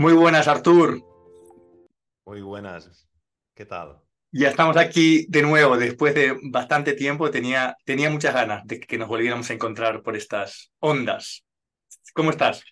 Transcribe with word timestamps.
Muy 0.00 0.12
buenas, 0.12 0.46
Artur. 0.46 1.02
Muy 2.24 2.40
buenas. 2.40 3.08
¿Qué 3.52 3.66
tal? 3.66 4.00
Ya 4.30 4.48
estamos 4.48 4.76
aquí 4.76 5.26
de 5.28 5.42
nuevo, 5.42 5.76
después 5.76 6.14
de 6.14 6.38
bastante 6.52 6.92
tiempo. 6.92 7.32
Tenía, 7.32 7.76
tenía 7.84 8.08
muchas 8.08 8.32
ganas 8.32 8.64
de 8.64 8.78
que 8.78 8.96
nos 8.96 9.08
volviéramos 9.08 9.50
a 9.50 9.54
encontrar 9.54 10.04
por 10.04 10.14
estas 10.14 10.70
ondas. 10.78 11.44
¿Cómo 12.14 12.30
estás? 12.30 12.62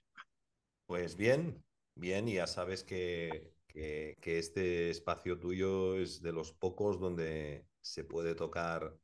Pues 0.86 1.16
bien, 1.16 1.60
bien, 1.96 2.28
y 2.28 2.34
ya 2.34 2.46
sabes 2.46 2.84
que, 2.84 3.50
que, 3.66 4.14
este 4.22 4.90
espacio 4.90 5.40
tuyo 5.40 5.96
es 5.96 6.22
de 6.22 6.30
los 6.30 6.52
pocos 6.52 7.00
donde 7.00 7.66
se 7.80 8.04
puede 8.04 8.36
tocar 8.36 8.96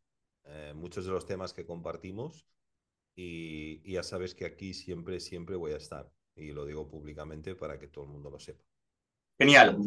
eh, 0.45 0.73
muchos 0.77 1.07
de 1.07 1.11
los 1.11 1.27
temas 1.27 1.53
que 1.53 1.67
compartimos 1.67 2.47
y, 3.17 3.81
y 3.83 3.95
ya 3.95 4.05
sabes 4.05 4.33
que 4.37 4.45
aquí 4.45 4.75
siempre, 4.75 5.19
siempre 5.19 5.57
voy 5.57 5.73
a 5.73 5.79
estar 5.79 6.09
y 6.37 6.53
lo 6.53 6.65
digo 6.65 6.89
públicamente 6.89 7.55
para 7.55 7.79
que 7.79 7.89
todo 7.89 8.05
el 8.05 8.11
mundo 8.11 8.31
lo 8.31 8.39
sepa. 8.39 8.65
Genial. 9.39 9.79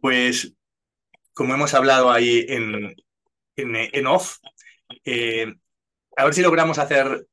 Pues 0.00 0.54
como 1.32 1.54
hemos 1.54 1.74
hablado 1.74 2.10
ahí 2.10 2.44
en, 2.48 2.94
en, 3.56 4.06
off, 4.06 4.38
eh, 5.04 5.52
a 6.16 6.24
ver 6.24 6.34
si 6.34 6.42
logramos 6.42 6.78
hacer 6.78 7.26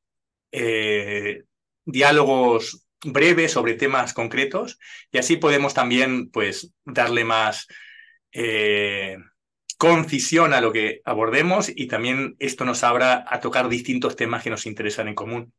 eh, 0.51 1.43
diálogos 1.85 2.87
breves 3.03 3.51
sobre 3.51 3.75
temas 3.75 4.13
concretos 4.13 4.79
y 5.11 5.17
así 5.17 5.37
podemos 5.37 5.73
también 5.73 6.29
pues 6.29 6.73
darle 6.83 7.23
más 7.23 7.67
eh, 8.31 9.17
concisión 9.77 10.53
a 10.53 10.61
lo 10.61 10.71
que 10.71 11.01
abordemos 11.05 11.69
y 11.73 11.87
también 11.87 12.35
esto 12.39 12.65
nos 12.65 12.83
abra 12.83 13.25
a 13.27 13.39
tocar 13.39 13.69
distintos 13.69 14.15
temas 14.15 14.43
que 14.43 14.49
nos 14.49 14.65
interesan 14.65 15.07
en 15.07 15.15
común. 15.15 15.53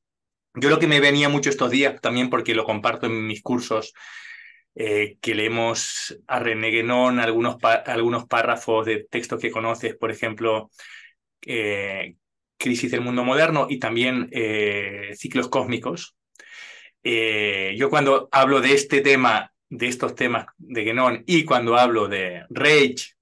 Yo 0.54 0.70
lo 0.70 0.78
que 0.78 0.86
me 0.86 1.00
venía 1.00 1.28
mucho 1.28 1.50
estos 1.50 1.70
días, 1.70 2.00
también 2.00 2.30
porque 2.30 2.54
lo 2.54 2.64
comparto 2.64 3.06
en 3.06 3.26
mis 3.26 3.42
cursos, 3.42 3.92
eh, 4.80 5.18
que 5.20 5.34
leemos 5.34 6.16
a 6.28 6.38
René 6.38 6.68
Guénon, 6.70 7.18
algunos, 7.18 7.56
algunos 7.84 8.26
párrafos 8.26 8.86
de 8.86 9.08
textos 9.10 9.40
que 9.40 9.50
conoces, 9.50 9.96
por 9.96 10.12
ejemplo, 10.12 10.70
eh, 11.44 12.14
Crisis 12.56 12.92
del 12.92 13.00
Mundo 13.00 13.24
Moderno 13.24 13.66
y 13.68 13.80
también 13.80 14.28
eh, 14.30 15.10
Ciclos 15.16 15.48
Cósmicos. 15.48 16.14
yo 17.02 17.90
cuando 17.90 18.28
hablo 18.30 18.60
de 18.60 18.74
este 18.74 19.00
tema, 19.00 19.52
de 19.68 19.88
estos 19.88 20.14
temas 20.14 20.46
de 20.58 20.84
Guénon 20.84 21.24
y 21.26 21.44
cuando 21.44 21.76
hablo 21.76 22.06
de 22.06 22.44
Rage 22.48 23.16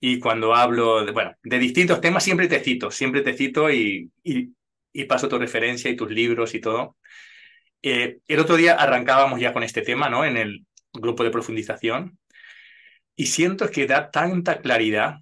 y 0.00 0.18
cuando 0.18 0.54
hablo 0.54 1.04
de, 1.04 1.12
bueno, 1.12 1.32
de 1.42 1.58
distintos 1.58 2.00
temas, 2.00 2.24
siempre 2.24 2.48
te 2.48 2.60
cito, 2.60 2.90
siempre 2.90 3.20
te 3.20 3.34
cito 3.34 3.70
y, 3.70 4.10
y 4.24 4.55
paso 5.04 5.28
tu 5.28 5.38
referencia 5.38 5.90
y 5.90 5.96
tus 5.96 6.10
libros 6.10 6.54
y 6.54 6.60
todo. 6.60 6.96
Eh, 7.82 8.18
el 8.26 8.40
otro 8.40 8.56
día 8.56 8.74
arrancábamos 8.74 9.40
ya 9.40 9.52
con 9.52 9.62
este 9.62 9.82
tema, 9.82 10.08
¿no? 10.08 10.24
En 10.24 10.36
el 10.36 10.66
grupo 10.92 11.22
de 11.24 11.30
profundización. 11.30 12.18
Y 13.14 13.26
siento 13.26 13.70
que 13.70 13.86
da 13.86 14.10
tanta 14.10 14.60
claridad 14.60 15.16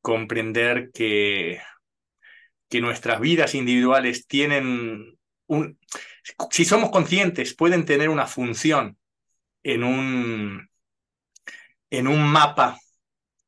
comprender 0.00 0.90
que, 0.92 1.60
que 2.68 2.80
nuestras 2.80 3.20
vidas 3.20 3.54
individuales 3.54 4.26
tienen 4.26 5.18
un... 5.46 5.78
Si 6.50 6.64
somos 6.64 6.90
conscientes, 6.90 7.54
pueden 7.54 7.84
tener 7.84 8.08
una 8.08 8.26
función 8.26 8.98
en 9.62 9.84
un, 9.84 10.68
en 11.90 12.08
un 12.08 12.22
mapa 12.22 12.78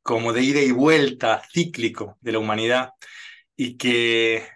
como 0.02 0.32
de 0.32 0.42
ida 0.42 0.60
y 0.60 0.72
vuelta 0.72 1.42
cíclico 1.52 2.16
de 2.20 2.32
la 2.32 2.38
humanidad 2.38 2.90
y 3.56 3.76
que 3.76 4.48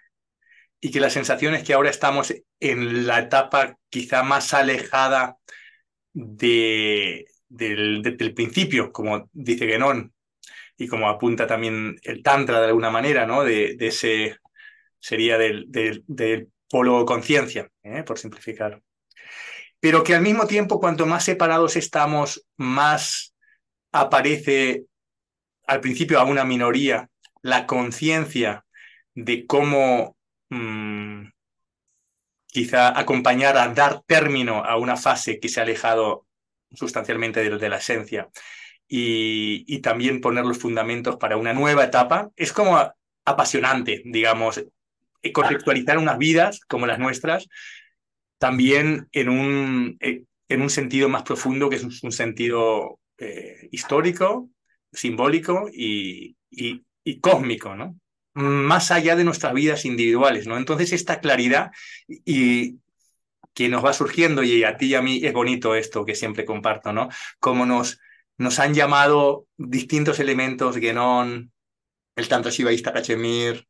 y 0.85 0.91
que 0.91 0.99
la 0.99 1.09
sensación 1.09 1.55
es 1.55 1.63
que 1.63 1.73
ahora 1.73 1.89
estamos 1.89 2.33
en 2.59 3.07
la 3.07 3.19
etapa 3.19 3.77
quizá 3.89 4.21
más 4.21 4.53
alejada 4.53 5.37
de, 6.11 7.25
del, 7.47 8.33
principio, 8.35 8.91
como 8.91 9.29
dice 9.31 9.65
Guénon, 9.65 10.13
y 10.75 10.89
como 10.89 11.07
apunta 11.07 11.47
también 11.47 11.95
el 12.03 12.21
Tantra 12.21 12.59
de 12.59 12.67
alguna 12.67 12.89
manera, 12.89 13.25
¿no? 13.25 13.45
De, 13.45 13.77
ese, 13.79 14.35
sería 14.99 15.37
del, 15.37 15.67
del, 15.69 16.49
polo 16.69 17.05
conciencia, 17.05 17.69
¿eh? 17.81 18.03
por 18.03 18.19
simplificar. 18.19 18.81
Pero 19.79 20.03
que 20.03 20.15
al 20.15 20.21
mismo 20.21 20.47
tiempo, 20.47 20.81
cuanto 20.81 21.05
más 21.05 21.23
separados 21.23 21.77
estamos, 21.77 22.45
más 22.57 23.33
aparece 23.93 24.83
al 25.65 25.79
principio 25.79 26.19
a 26.19 26.25
una 26.25 26.43
minoría 26.43 27.09
la 27.41 27.67
conciencia 27.67 28.65
de 29.15 29.45
cómo 29.45 30.17
Mm, 30.53 31.31
quizá 32.45 32.97
acompañar 32.99 33.57
a 33.57 33.67
dar 33.73 34.03
término 34.05 34.63
a 34.63 34.77
una 34.77 34.97
fase 34.97 35.39
que 35.39 35.49
se 35.49 35.59
ha 35.59 35.63
alejado 35.63 36.27
sustancialmente 36.71 37.49
de, 37.49 37.69
la 37.69 37.77
esencia 37.77 38.29
y, 38.87 39.79
también 39.79 40.21
poner 40.21 40.45
los 40.45 40.59
fundamentos 40.59 41.17
para 41.17 41.37
una 41.37 41.53
nueva 41.53 41.85
etapa, 41.85 42.29
es 42.35 42.53
como 42.53 42.79
apasionante, 43.25 44.03
digamos, 44.05 44.63
eh, 45.23 45.31
contextualizar 45.33 45.97
unas 45.97 46.17
vidas 46.19 46.59
como 46.67 46.85
las 46.85 46.99
nuestras, 46.99 47.47
también 48.37 49.07
en 49.11 49.29
un, 49.29 49.97
eh, 50.01 50.23
en 50.49 50.61
un 50.61 50.69
sentido 50.69 51.09
más 51.09 51.23
profundo, 51.23 51.69
que 51.69 51.77
es 51.77 52.03
un, 52.03 52.11
sentido 52.11 52.99
eh, 53.17 53.69
histórico, 53.71 54.49
simbólico 54.91 55.69
y, 55.73 56.35
y 56.51 57.19
cósmico, 57.19 57.75
¿no? 57.75 57.95
Más 58.33 58.91
allá 58.91 59.15
de 59.15 59.23
nuestras 59.23 59.53
vidas 59.53 59.85
individuales, 59.85 60.47
¿no? 60.47 60.57
Entonces 60.57 60.91
esta 60.93 61.19
claridad 61.19 61.71
y 62.07 62.79
que 63.53 63.69
nos 63.69 63.85
va 63.85 63.93
surgiendo 63.93 64.43
y 64.43 64.63
a 64.63 64.77
ti 64.77 64.87
y 64.87 64.95
a 64.95 65.01
mí 65.01 65.21
es 65.23 65.33
bonito 65.33 65.75
esto 65.75 66.05
que 66.05 66.15
siempre 66.15 66.45
comparto, 66.45 66.91
¿no? 66.91 67.09
Como 67.39 67.65
nos, 67.65 67.99
nos 68.37 68.59
han 68.59 68.73
llamado 68.73 69.47
distintos 69.57 70.19
elementos, 70.19 70.77
Genon, 70.77 71.51
el 72.15 72.27
tanto 72.27 72.49
shivaísta 72.49 72.93
Kachemir, 72.93 73.67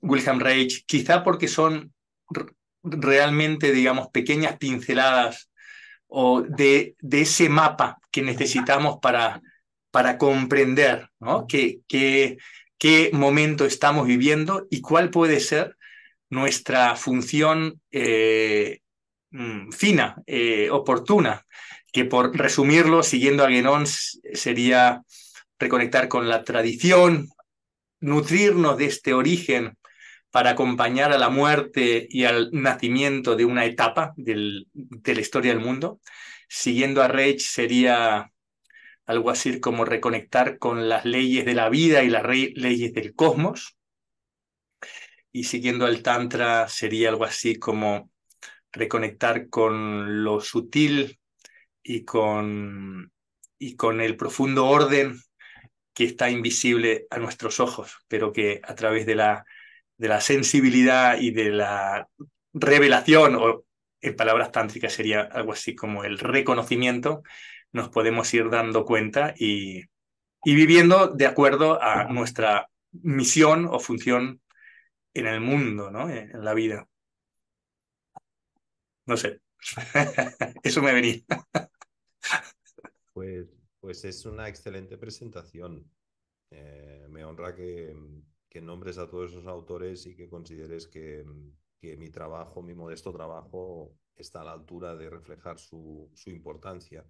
Wilhelm 0.00 0.40
Reich, 0.40 0.84
quizá 0.86 1.22
porque 1.22 1.48
son 1.48 1.92
realmente, 2.82 3.72
digamos, 3.72 4.08
pequeñas 4.08 4.58
pinceladas 4.58 5.50
o 6.06 6.42
de, 6.42 6.96
de 7.00 7.22
ese 7.22 7.48
mapa 7.48 7.98
que 8.10 8.22
necesitamos 8.22 8.98
para, 9.00 9.40
para 9.90 10.18
comprender 10.18 11.08
¿no? 11.20 11.46
que, 11.46 11.80
que 11.88 12.38
qué 12.84 13.08
momento 13.14 13.64
estamos 13.64 14.06
viviendo 14.06 14.66
y 14.68 14.82
cuál 14.82 15.08
puede 15.08 15.40
ser 15.40 15.78
nuestra 16.28 16.96
función 16.96 17.80
eh, 17.90 18.80
mm, 19.30 19.70
fina, 19.70 20.22
eh, 20.26 20.68
oportuna, 20.70 21.46
que 21.90 22.04
por 22.04 22.36
resumirlo, 22.36 23.02
siguiendo 23.02 23.42
a 23.42 23.48
Guénon, 23.48 23.86
sería 23.86 25.00
reconectar 25.58 26.08
con 26.08 26.28
la 26.28 26.44
tradición, 26.44 27.30
nutrirnos 28.00 28.76
de 28.76 28.84
este 28.84 29.14
origen 29.14 29.78
para 30.30 30.50
acompañar 30.50 31.10
a 31.10 31.16
la 31.16 31.30
muerte 31.30 32.06
y 32.10 32.24
al 32.24 32.50
nacimiento 32.52 33.34
de 33.34 33.46
una 33.46 33.64
etapa 33.64 34.12
de 34.18 34.66
la 34.74 35.20
historia 35.22 35.54
del 35.54 35.64
mundo. 35.64 36.00
Siguiendo 36.50 37.02
a 37.02 37.08
Reich 37.08 37.40
sería 37.40 38.30
algo 39.06 39.30
así 39.30 39.60
como 39.60 39.84
reconectar 39.84 40.58
con 40.58 40.88
las 40.88 41.04
leyes 41.04 41.44
de 41.44 41.54
la 41.54 41.68
vida 41.68 42.02
y 42.02 42.08
las 42.08 42.24
leyes 42.26 42.92
del 42.94 43.14
cosmos. 43.14 43.76
Y 45.32 45.44
siguiendo 45.44 45.86
el 45.86 46.02
Tantra 46.02 46.68
sería 46.68 47.08
algo 47.08 47.24
así 47.24 47.56
como 47.56 48.10
reconectar 48.72 49.48
con 49.48 50.24
lo 50.24 50.40
sutil 50.40 51.18
y 51.82 52.04
con, 52.04 53.12
y 53.58 53.76
con 53.76 54.00
el 54.00 54.16
profundo 54.16 54.66
orden 54.66 55.18
que 55.92 56.04
está 56.04 56.30
invisible 56.30 57.06
a 57.10 57.18
nuestros 57.18 57.60
ojos, 57.60 57.98
pero 58.08 58.32
que 58.32 58.60
a 58.64 58.74
través 58.74 59.06
de 59.06 59.14
la, 59.14 59.44
de 59.96 60.08
la 60.08 60.20
sensibilidad 60.20 61.18
y 61.18 61.30
de 61.30 61.50
la 61.50 62.08
revelación, 62.52 63.36
o 63.36 63.64
en 64.00 64.16
palabras 64.16 64.52
tántricas 64.52 64.92
sería 64.92 65.22
algo 65.22 65.52
así 65.52 65.74
como 65.74 66.04
el 66.04 66.18
reconocimiento, 66.18 67.22
nos 67.74 67.88
podemos 67.90 68.32
ir 68.32 68.48
dando 68.48 68.84
cuenta 68.84 69.34
y, 69.36 69.82
y 70.44 70.54
viviendo 70.54 71.08
de 71.08 71.26
acuerdo 71.26 71.82
a 71.82 72.04
nuestra 72.04 72.70
misión 72.92 73.66
o 73.66 73.80
función 73.80 74.40
en 75.12 75.26
el 75.26 75.40
mundo, 75.40 75.90
¿no? 75.90 76.08
En 76.08 76.44
la 76.44 76.54
vida. 76.54 76.88
No 79.06 79.16
sé. 79.16 79.40
Eso 80.62 80.82
me 80.82 80.92
venía. 80.92 81.20
Pues, 83.12 83.48
pues 83.80 84.04
es 84.04 84.24
una 84.24 84.48
excelente 84.48 84.96
presentación. 84.96 85.84
Eh, 86.50 87.06
me 87.10 87.24
honra 87.24 87.56
que, 87.56 87.92
que, 88.48 88.60
nombres 88.60 88.98
a 88.98 89.08
todos 89.08 89.32
esos 89.32 89.48
autores 89.48 90.06
y 90.06 90.14
que 90.14 90.28
consideres 90.28 90.86
que, 90.86 91.24
que, 91.80 91.96
mi 91.96 92.10
trabajo, 92.10 92.62
mi 92.62 92.74
modesto 92.74 93.12
trabajo, 93.12 93.96
está 94.14 94.42
a 94.42 94.44
la 94.44 94.52
altura 94.52 94.94
de 94.94 95.10
reflejar 95.10 95.58
su, 95.58 96.08
su 96.14 96.30
importancia 96.30 97.04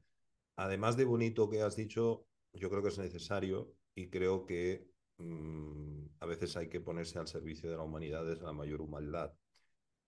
además 0.57 0.97
de 0.97 1.05
bonito 1.05 1.49
que 1.51 1.63
has 1.63 1.77
dicho, 1.77 2.27
yo 2.53 2.71
creo 2.71 2.83
que 2.83 2.89
es 2.89 2.99
necesario 2.99 3.75
y 3.95 4.09
creo 4.09 4.47
que 4.47 4.89
mm, 5.19 6.07
a 6.21 6.27
veces 6.27 6.57
hay 6.57 6.69
que 6.69 6.81
ponerse 6.81 7.19
al 7.19 7.29
servicio 7.29 7.71
de 7.71 7.77
la 7.77 7.83
humanidad 7.83 8.25
desde 8.25 8.45
la 8.45 8.53
mayor 8.53 8.81
humildad. 8.81 9.33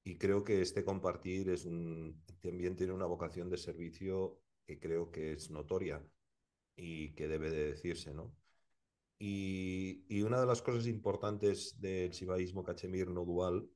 Y 0.04 0.18
creo 0.18 0.44
que 0.44 0.62
este 0.62 0.84
compartir 0.84 1.50
es 1.50 1.64
también 2.40 2.76
tiene 2.76 2.92
una 2.92 3.06
vocación 3.06 3.50
de 3.50 3.56
servicio 3.56 4.40
que 4.64 4.78
creo 4.78 5.10
que 5.10 5.32
es 5.32 5.50
notoria 5.50 6.02
y 6.76 7.12
que 7.14 7.28
debe 7.28 7.50
de 7.50 7.72
decirse, 7.72 8.14
¿no? 8.14 8.32
Y, 9.18 10.04
y 10.08 10.22
una 10.22 10.40
de 10.40 10.46
las 10.46 10.62
cosas 10.62 10.86
importantes 10.86 11.80
del 11.80 12.12
sibaísmo 12.12 12.62
cachemir 12.62 13.08
no 13.10 13.24
dual 13.24 13.68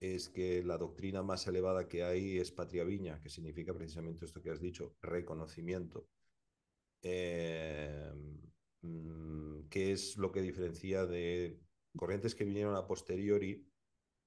es 0.00 0.28
que 0.28 0.62
la 0.62 0.78
doctrina 0.78 1.22
más 1.22 1.46
elevada 1.46 1.88
que 1.88 2.04
hay 2.04 2.38
es 2.38 2.52
patria 2.52 2.84
viña, 2.84 3.20
que 3.20 3.30
significa 3.30 3.74
precisamente 3.74 4.24
esto 4.26 4.42
que 4.42 4.50
has 4.50 4.60
dicho, 4.60 4.96
reconocimiento. 5.00 6.08
Eh, 7.02 8.12
mm, 8.82 9.68
que 9.68 9.92
es 9.92 10.16
lo 10.16 10.32
que 10.32 10.42
diferencia 10.42 11.06
de 11.06 11.60
corrientes 11.96 12.34
que 12.34 12.44
vinieron 12.44 12.76
a 12.76 12.86
posteriori, 12.86 13.66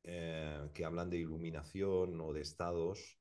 eh, 0.04 0.70
que 0.74 0.86
hablan 0.86 1.10
de 1.10 1.18
iluminación 1.18 2.20
o 2.22 2.34
de 2.34 2.42
estados 2.42 3.20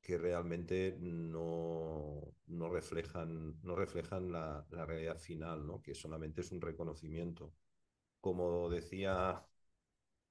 que 0.00 0.18
realmente 0.18 0.96
no, 1.00 2.32
no 2.46 2.68
reflejan, 2.70 3.60
no 3.62 3.74
reflejan 3.74 4.30
la, 4.30 4.64
la, 4.70 4.86
realidad 4.86 5.18
final, 5.18 5.66
¿no? 5.66 5.82
que 5.82 5.94
solamente 5.96 6.42
es 6.42 6.52
un 6.52 6.60
reconocimiento. 6.60 7.52
Como 8.20 8.70
decía 8.70 9.44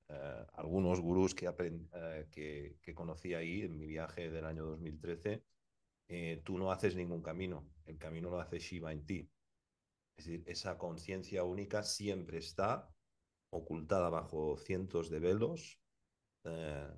eh, 0.08 0.46
algunos 0.54 1.02
gurús 1.02 1.34
que, 1.34 1.48
eh, 1.48 2.78
que, 2.82 2.94
conocí 2.94 3.34
ahí 3.34 3.62
en 3.64 3.78
mi 3.78 3.88
viaje 3.88 4.30
del 4.30 4.46
año 4.46 4.66
2013, 4.66 5.44
eh, 6.08 6.42
tú 6.44 6.58
no 6.60 6.72
haces 6.72 6.96
ningún 6.96 7.24
camino, 7.24 7.68
el 7.86 7.98
camino 7.98 8.30
lo 8.30 8.40
hace 8.40 8.60
Shiva 8.60 8.92
en 8.92 9.06
ti. 9.06 9.30
Es 10.18 10.26
decir, 10.26 10.44
esa 10.46 10.78
conciencia 10.78 11.44
única 11.44 11.84
siempre 11.84 12.38
está 12.38 12.88
ocultada 13.50 14.10
bajo 14.10 14.58
cientos 14.58 15.10
de 15.10 15.20
velos 15.20 15.80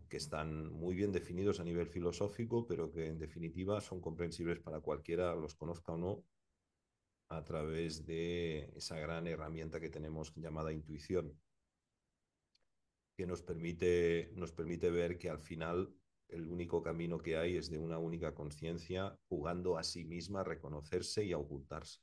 que 0.09 0.17
están 0.17 0.73
muy 0.73 0.93
bien 0.93 1.13
definidos 1.13 1.61
a 1.61 1.63
nivel 1.63 1.87
filosófico, 1.87 2.67
pero 2.67 2.91
que 2.91 3.07
en 3.07 3.17
definitiva 3.17 3.79
son 3.79 4.01
comprensibles 4.01 4.59
para 4.59 4.81
cualquiera, 4.81 5.33
los 5.35 5.55
conozca 5.55 5.93
o 5.93 5.97
no, 5.97 6.25
a 7.29 7.45
través 7.45 8.05
de 8.05 8.69
esa 8.75 8.99
gran 8.99 9.25
herramienta 9.25 9.79
que 9.79 9.89
tenemos 9.89 10.33
llamada 10.35 10.73
intuición 10.73 11.33
que 13.17 13.25
nos 13.25 13.41
permite, 13.41 14.31
nos 14.35 14.51
permite 14.51 14.91
ver 14.91 15.17
que 15.17 15.29
al 15.29 15.39
final 15.39 15.91
el 16.29 16.47
único 16.47 16.83
camino 16.83 17.17
que 17.17 17.35
hay 17.35 17.57
es 17.57 17.69
de 17.71 17.79
una 17.79 17.97
única 17.97 18.35
conciencia 18.35 19.17
jugando 19.27 19.77
a 19.77 19.83
sí 19.83 20.05
misma, 20.05 20.41
a 20.41 20.43
reconocerse 20.43 21.25
y 21.25 21.33
a 21.33 21.39
ocultarse. 21.39 21.99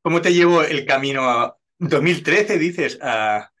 ¿Cómo 0.00 0.22
te 0.22 0.32
llevo 0.32 0.62
el 0.62 0.86
camino 0.86 1.28
a 1.28 1.56
2013, 1.78 2.58
dices, 2.58 2.98
a, 3.02 3.52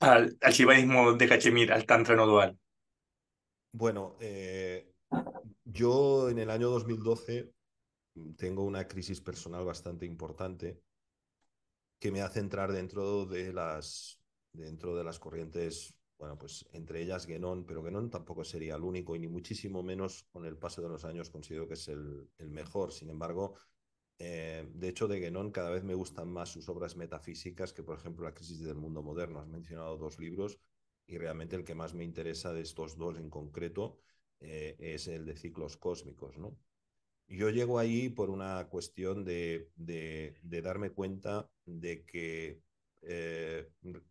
al 0.00 0.36
shivaísmo 0.50 1.12
de 1.12 1.28
Cachemir, 1.28 1.72
al 1.72 1.86
Tantra 1.86 2.16
no 2.16 2.26
dual? 2.26 2.58
Bueno, 3.70 4.16
eh, 4.20 4.90
yo 5.64 6.28
en 6.28 6.40
el 6.40 6.50
año 6.50 6.68
2012 6.68 7.52
tengo 8.36 8.64
una 8.64 8.88
crisis 8.88 9.20
personal 9.20 9.64
bastante 9.64 10.04
importante 10.04 10.82
que 11.98 12.10
me 12.10 12.22
hace 12.22 12.40
entrar 12.40 12.72
dentro 12.72 13.24
de 13.24 13.52
las 13.52 14.21
dentro 14.52 14.96
de 14.96 15.04
las 15.04 15.18
corrientes, 15.18 15.94
bueno, 16.18 16.38
pues 16.38 16.66
entre 16.72 17.02
ellas 17.02 17.26
Guénon, 17.26 17.64
pero 17.64 17.82
Guénon 17.82 18.10
tampoco 18.10 18.44
sería 18.44 18.76
el 18.76 18.82
único 18.82 19.16
y 19.16 19.18
ni 19.18 19.28
muchísimo 19.28 19.82
menos 19.82 20.24
con 20.30 20.44
el 20.44 20.56
paso 20.56 20.82
de 20.82 20.88
los 20.88 21.04
años 21.04 21.30
considero 21.30 21.66
que 21.66 21.74
es 21.74 21.88
el, 21.88 22.28
mejor. 22.38 22.92
Sin 22.92 23.10
embargo, 23.10 23.54
eh, 24.18 24.68
de 24.72 24.88
hecho, 24.88 25.08
de 25.08 25.18
Guénon 25.18 25.50
cada 25.50 25.70
vez 25.70 25.84
me 25.84 25.94
gustan 25.94 26.30
más 26.30 26.50
sus 26.50 26.68
obras 26.68 26.96
metafísicas 26.96 27.72
que, 27.72 27.82
por 27.82 27.98
ejemplo, 27.98 28.24
La 28.24 28.34
crisis 28.34 28.60
del 28.60 28.76
mundo 28.76 29.02
moderno. 29.02 29.40
Has 29.40 29.48
mencionado 29.48 29.96
dos 29.96 30.18
libros 30.18 30.60
y 31.06 31.18
realmente 31.18 31.56
el 31.56 31.64
que 31.64 31.74
más 31.74 31.94
me 31.94 32.04
interesa 32.04 32.52
de 32.52 32.62
estos 32.62 32.96
dos 32.96 33.18
en 33.18 33.30
concreto 33.30 33.98
eh, 34.40 34.76
es 34.78 35.08
el 35.08 35.26
de 35.26 35.36
ciclos 35.36 35.76
cósmicos, 35.76 36.38
¿no? 36.38 36.56
Yo 37.28 37.48
llego 37.50 37.78
ahí 37.78 38.08
por 38.10 38.30
una 38.30 38.68
cuestión 38.68 39.24
de, 39.24 39.70
de, 39.74 40.36
de 40.42 40.62
darme 40.62 40.90
cuenta 40.90 41.48
de 41.64 42.04
que 42.04 42.60
eh, 43.02 43.68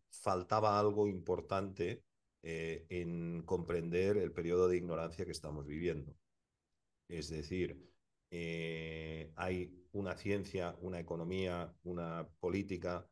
faltaba 0.09 0.77
algo 0.77 1.07
importante 1.07 2.03
eh, 2.43 2.85
en 2.89 3.43
comprender 3.43 4.17
el 4.17 4.31
periodo 4.33 4.67
de 4.67 4.77
ignorancia 4.77 5.25
que 5.25 5.31
estamos 5.31 5.65
viviendo. 5.65 6.15
Es 7.07 7.29
decir, 7.29 7.77
eh, 8.31 9.31
hay 9.35 9.88
una 9.93 10.15
ciencia, 10.15 10.77
una 10.81 10.99
economía, 10.99 11.73
una 11.83 12.27
política, 12.39 13.07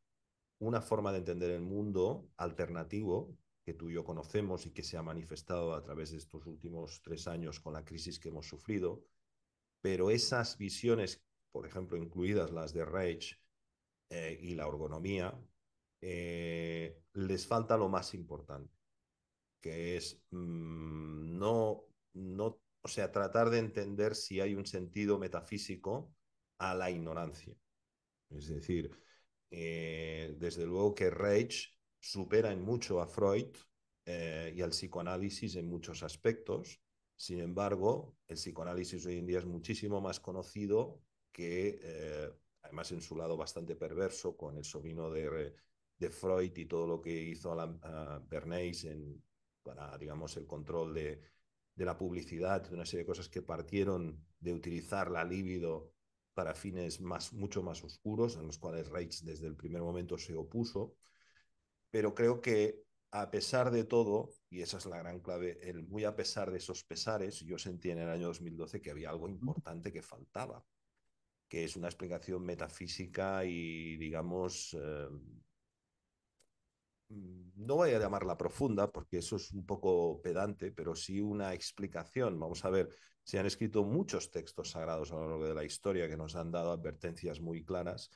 una 0.59 0.81
forma 0.81 1.11
de 1.11 1.19
entender 1.19 1.51
el 1.51 1.61
mundo 1.61 2.29
alternativo 2.37 3.37
que 3.63 3.73
tú 3.73 3.89
y 3.89 3.93
yo 3.93 4.03
conocemos 4.03 4.65
y 4.65 4.71
que 4.71 4.83
se 4.83 4.97
ha 4.97 5.03
manifestado 5.03 5.73
a 5.73 5.81
través 5.81 6.11
de 6.11 6.17
estos 6.17 6.45
últimos 6.45 7.01
tres 7.01 7.27
años 7.27 7.59
con 7.59 7.73
la 7.73 7.85
crisis 7.85 8.19
que 8.19 8.29
hemos 8.29 8.47
sufrido, 8.47 9.03
pero 9.81 10.09
esas 10.09 10.57
visiones, 10.57 11.21
por 11.51 11.65
ejemplo, 11.67 11.97
incluidas 11.97 12.51
las 12.51 12.73
de 12.73 12.83
Reich 12.83 13.39
y 14.09 14.55
la 14.55 14.65
ergonomía, 14.65 15.39
eh, 16.01 17.01
les 17.13 17.46
falta 17.46 17.78
lo 17.78 17.90
más 17.90 18.13
importante, 18.13 18.74
que 19.60 19.98
es 19.98 20.22
mm, 20.31 21.38
no, 21.38 21.86
no, 22.13 22.60
o 22.81 22.88
sea, 22.88 23.12
tratar 23.12 23.50
de 23.50 23.60
entender 23.60 24.16
si 24.16 24.40
hay 24.40 24.56
un 24.56 24.66
sentido 24.66 25.19
metafísico 25.19 26.13
a 26.60 26.74
la 26.75 26.90
ignorancia. 26.90 27.56
Es 28.30 28.48
decir, 28.48 28.92
eh, 29.51 30.36
desde 30.38 30.66
luego 30.66 30.96
que 30.96 31.10
Reich 31.10 31.75
supera 32.00 32.51
en 32.51 32.62
mucho 32.62 33.01
a 33.01 33.07
Freud 33.07 33.56
eh, 34.06 34.54
y 34.56 34.62
al 34.62 34.69
psicoanálisis 34.69 35.56
en 35.56 35.68
muchos 35.68 36.04
aspectos. 36.04 36.80
Sin 37.16 37.42
embargo, 37.42 38.16
el 38.28 38.38
psicoanálisis 38.38 39.06
hoy 39.06 39.18
en 39.18 39.25
día 39.25 39.40
es 39.40 39.46
muchísimo 39.46 40.00
más 40.00 40.22
conocido 40.22 41.01
que, 41.34 42.31
además 42.62 42.92
en 42.94 43.01
su 43.01 43.18
lado 43.18 43.36
bastante 43.36 43.75
perverso, 43.75 44.38
con 44.38 44.56
el 44.57 44.63
sobrino 44.63 45.12
de, 45.12 45.54
de 46.00 46.10
Freud 46.10 46.57
y 46.57 46.66
todo 46.66 46.88
lo 46.88 47.01
que 47.01 47.12
hizo 47.12 47.51
Alan 47.51 47.80
uh, 47.84 48.25
Bernays 48.28 48.86
en, 48.86 49.22
para, 49.62 49.98
digamos, 49.98 50.38
el 50.38 50.48
control 50.48 50.94
de, 50.94 51.22
de, 51.75 51.86
la 51.86 51.98
publicidad, 51.98 52.62
de 52.62 52.74
una 52.74 52.86
serie 52.86 53.04
de 53.04 53.07
cosas 53.07 53.28
que 53.28 53.42
partieron 53.42 54.25
de 54.40 54.54
utilizar 54.54 55.12
la 55.12 55.25
libido 55.25 55.92
para 56.34 56.56
fines 56.56 57.01
más, 57.01 57.34
mucho 57.34 57.62
más 57.62 57.84
oscuros, 57.84 58.38
en 58.38 58.48
los 58.48 58.57
cuales 58.57 58.90
Reich 58.90 59.22
desde 59.24 59.48
el 59.48 59.57
primer 59.57 59.81
momento 59.81 60.18
se 60.18 60.34
opuso. 60.36 60.96
Pero 61.92 62.16
creo 62.16 62.40
que 62.40 62.86
a 63.12 63.30
pesar 63.30 63.72
de 63.72 63.84
todo, 63.84 64.30
y 64.50 64.62
esa 64.62 64.78
es 64.78 64.86
la 64.86 65.00
gran 65.00 65.19
clave, 65.19 65.60
el 65.68 65.84
muy 65.84 66.06
a 66.06 66.16
pesar 66.16 66.51
de 66.51 66.60
esos 66.60 66.84
pesares, 66.86 67.39
yo 67.41 67.58
sentí 67.58 67.89
en 67.89 67.98
el 67.98 68.10
año 68.10 68.27
2012 68.27 68.82
que 68.82 68.91
había 68.91 69.10
algo 69.10 69.27
importante 69.27 69.91
que 69.91 70.01
faltaba, 70.01 70.63
que 71.50 71.65
es 71.65 71.75
una 71.75 71.88
explicación 71.88 72.46
metafísica 72.46 73.44
y, 73.44 73.98
digamos, 73.98 74.77
eh, 74.79 75.10
Mm, 75.10 75.49
no 77.10 77.75
voy 77.75 77.92
a 77.92 78.00
llamarla 78.00 78.38
profunda 78.38 78.92
porque 78.92 79.18
eso 79.18 79.36
es 79.36 79.51
un 79.51 79.66
poco 79.66 80.22
pedante, 80.22 80.72
pero 80.72 80.96
sí 80.96 81.22
una 81.22 81.54
explicación. 81.54 82.39
Vamos 82.39 82.63
a 82.66 82.70
ver, 82.70 82.89
se 83.24 83.39
han 83.39 83.46
escrito 83.46 83.84
muchos 83.84 84.32
textos 84.32 84.72
sagrados 84.72 85.12
a 85.12 85.16
lo 85.16 85.30
largo 85.30 85.48
de 85.48 85.56
la 85.56 85.63
historia 85.63 86.08
que 86.08 86.18
nos 86.18 86.36
han 86.36 86.51
dado 86.51 86.72
advertencias 86.72 87.42
muy 87.42 87.63
claras 87.63 88.10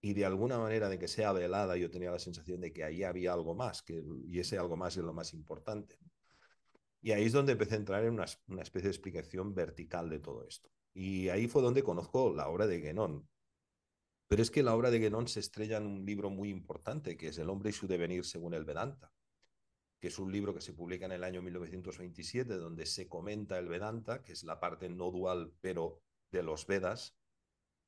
y 0.00 0.14
de 0.14 0.24
alguna 0.24 0.58
manera 0.58 0.88
de 0.88 0.98
que 0.98 1.08
sea 1.08 1.32
velada 1.32 1.76
yo 1.76 1.90
tenía 1.90 2.10
la 2.10 2.18
sensación 2.18 2.60
de 2.60 2.72
que 2.72 2.84
ahí 2.84 3.02
había 3.02 3.32
algo 3.32 3.54
más 3.54 3.82
que, 3.82 4.04
y 4.28 4.38
ese 4.38 4.58
algo 4.58 4.76
más 4.76 4.96
es 4.96 5.04
lo 5.04 5.12
más 5.12 5.32
importante. 5.34 5.98
Y 7.02 7.12
ahí 7.12 7.24
es 7.24 7.32
donde 7.32 7.52
empecé 7.52 7.74
a 7.74 7.78
entrar 7.78 8.04
en 8.04 8.14
una, 8.14 8.26
una 8.48 8.62
especie 8.62 8.88
de 8.88 8.94
explicación 8.94 9.54
vertical 9.54 10.08
de 10.10 10.18
todo 10.18 10.46
esto. 10.46 10.70
Y 10.92 11.28
ahí 11.28 11.46
fue 11.46 11.62
donde 11.62 11.82
conozco 11.82 12.32
la 12.34 12.48
obra 12.48 12.66
de 12.66 12.80
Guénon, 12.80 13.28
pero 14.28 14.42
es 14.42 14.50
que 14.50 14.62
la 14.62 14.74
obra 14.74 14.90
de 14.90 14.98
Guénon 14.98 15.28
se 15.28 15.40
estrella 15.40 15.76
en 15.76 15.86
un 15.86 16.04
libro 16.04 16.30
muy 16.30 16.50
importante, 16.50 17.16
que 17.16 17.28
es 17.28 17.38
El 17.38 17.50
hombre 17.50 17.70
y 17.70 17.72
su 17.72 17.86
devenir 17.86 18.24
según 18.24 18.54
el 18.54 18.64
Vedanta, 18.64 19.12
que 20.00 20.08
es 20.08 20.18
un 20.18 20.32
libro 20.32 20.52
que 20.52 20.60
se 20.60 20.72
publica 20.72 21.06
en 21.06 21.12
el 21.12 21.24
año 21.24 21.42
1927, 21.42 22.54
donde 22.56 22.86
se 22.86 23.08
comenta 23.08 23.58
el 23.58 23.68
Vedanta, 23.68 24.22
que 24.22 24.32
es 24.32 24.44
la 24.44 24.58
parte 24.58 24.88
no 24.88 25.10
dual, 25.10 25.52
pero 25.60 26.02
de 26.32 26.42
los 26.42 26.66
Vedas, 26.66 27.16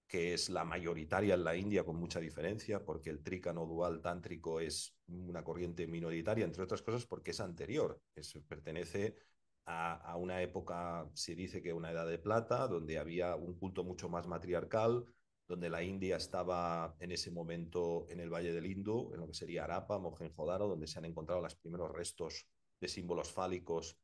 que 0.06 0.32
es 0.32 0.48
la 0.48 0.64
mayoritaria 0.64 1.34
en 1.34 1.44
la 1.44 1.56
India 1.56 1.84
con 1.84 1.96
mucha 1.96 2.20
diferencia, 2.20 2.84
porque 2.84 3.10
el 3.10 3.22
trika 3.22 3.52
no 3.52 3.66
dual 3.66 4.00
tántrico 4.00 4.60
es 4.60 4.96
una 5.08 5.44
corriente 5.44 5.86
minoritaria, 5.86 6.44
entre 6.44 6.62
otras 6.62 6.82
cosas 6.82 7.04
porque 7.04 7.32
es 7.32 7.40
anterior, 7.40 8.00
es, 8.14 8.32
pertenece 8.48 9.16
a, 9.66 9.96
a, 9.96 10.16
una 10.16 10.40
época, 10.40 11.10
se 11.12 11.34
dice 11.34 11.60
que 11.60 11.74
una 11.74 11.90
edad 11.90 12.06
de 12.06 12.18
plata, 12.18 12.68
donde 12.68 12.98
había 12.98 13.36
un 13.36 13.58
culto 13.58 13.84
mucho 13.84 14.08
más 14.08 14.26
matriarcal, 14.26 15.04
donde 15.48 15.70
la 15.70 15.82
India 15.82 16.16
estaba 16.16 16.94
en 17.00 17.10
ese 17.10 17.30
momento 17.30 18.06
en 18.10 18.20
el 18.20 18.30
Valle 18.30 18.52
del 18.52 18.66
Indo, 18.66 19.10
en 19.14 19.20
lo 19.20 19.26
que 19.26 19.34
sería 19.34 19.64
Arapa, 19.64 19.98
Mohenjo-Daro, 19.98 20.68
donde 20.68 20.86
se 20.86 20.98
han 20.98 21.06
encontrado 21.06 21.40
los 21.40 21.56
primeros 21.56 21.90
restos 21.90 22.46
de 22.80 22.88
símbolos 22.88 23.32
fálicos 23.32 23.98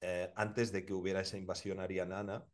eh, 0.00 0.32
antes 0.36 0.70
de 0.70 0.86
que 0.86 0.94
hubiera 0.94 1.20
esa 1.20 1.36
invasión 1.36 1.80
arianana 1.80 2.46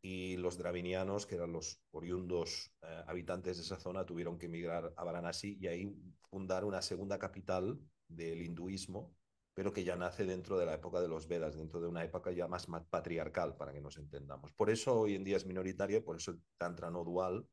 y 0.00 0.36
los 0.36 0.56
dravinianos, 0.56 1.26
que 1.26 1.34
eran 1.34 1.52
los 1.52 1.80
oriundos 1.90 2.72
eh, 2.82 3.02
habitantes 3.08 3.56
de 3.56 3.64
esa 3.64 3.80
zona, 3.80 4.06
tuvieron 4.06 4.38
que 4.38 4.46
emigrar 4.46 4.94
a 4.96 5.04
Varanasi 5.04 5.58
y 5.60 5.66
ahí 5.66 5.92
fundar 6.30 6.64
una 6.64 6.80
segunda 6.80 7.18
capital 7.18 7.80
del 8.08 8.42
hinduismo 8.42 9.12
pero 9.56 9.72
que 9.72 9.84
ya 9.84 9.96
nace 9.96 10.26
dentro 10.26 10.58
de 10.58 10.66
la 10.66 10.74
época 10.74 11.00
de 11.00 11.08
los 11.08 11.26
Vedas, 11.26 11.56
dentro 11.56 11.80
de 11.80 11.88
una 11.88 12.04
época 12.04 12.30
ya 12.30 12.46
más 12.46 12.66
patriarcal, 12.90 13.56
para 13.56 13.72
que 13.72 13.80
nos 13.80 13.96
entendamos. 13.96 14.52
Por 14.52 14.68
eso 14.68 15.00
hoy 15.00 15.14
en 15.14 15.24
día 15.24 15.38
es 15.38 15.46
minoritaria, 15.46 16.04
por 16.04 16.16
eso 16.16 16.32
el 16.32 16.42
Tantra 16.58 16.90
no 16.90 17.02
dual 17.04 17.48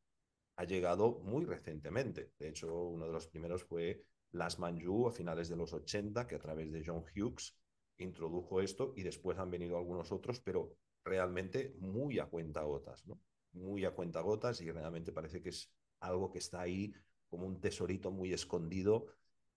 ha 0.55 0.63
llegado 0.65 1.19
muy 1.23 1.45
recientemente. 1.45 2.31
De 2.39 2.49
hecho, 2.49 2.73
uno 2.73 3.07
de 3.07 3.13
los 3.13 3.27
primeros 3.27 3.63
fue 3.63 4.03
Las 4.31 4.59
Manju 4.59 5.07
a 5.07 5.11
finales 5.11 5.49
de 5.49 5.55
los 5.55 5.73
80, 5.73 6.27
que 6.27 6.35
a 6.35 6.39
través 6.39 6.71
de 6.71 6.83
John 6.85 7.03
Hughes 7.15 7.55
introdujo 7.97 8.61
esto 8.61 8.93
y 8.95 9.03
después 9.03 9.37
han 9.37 9.51
venido 9.51 9.77
algunos 9.77 10.11
otros, 10.11 10.39
pero 10.39 10.75
realmente 11.03 11.75
muy 11.79 12.19
a 12.19 12.25
cuenta 12.25 12.61
gotas, 12.61 13.05
¿no? 13.05 13.19
Muy 13.53 13.85
a 13.85 13.91
cuenta 13.91 14.21
gotas 14.21 14.61
y 14.61 14.71
realmente 14.71 15.11
parece 15.11 15.41
que 15.41 15.49
es 15.49 15.71
algo 15.99 16.31
que 16.31 16.39
está 16.39 16.61
ahí 16.61 16.93
como 17.27 17.47
un 17.47 17.59
tesorito 17.59 18.11
muy 18.11 18.33
escondido 18.33 19.07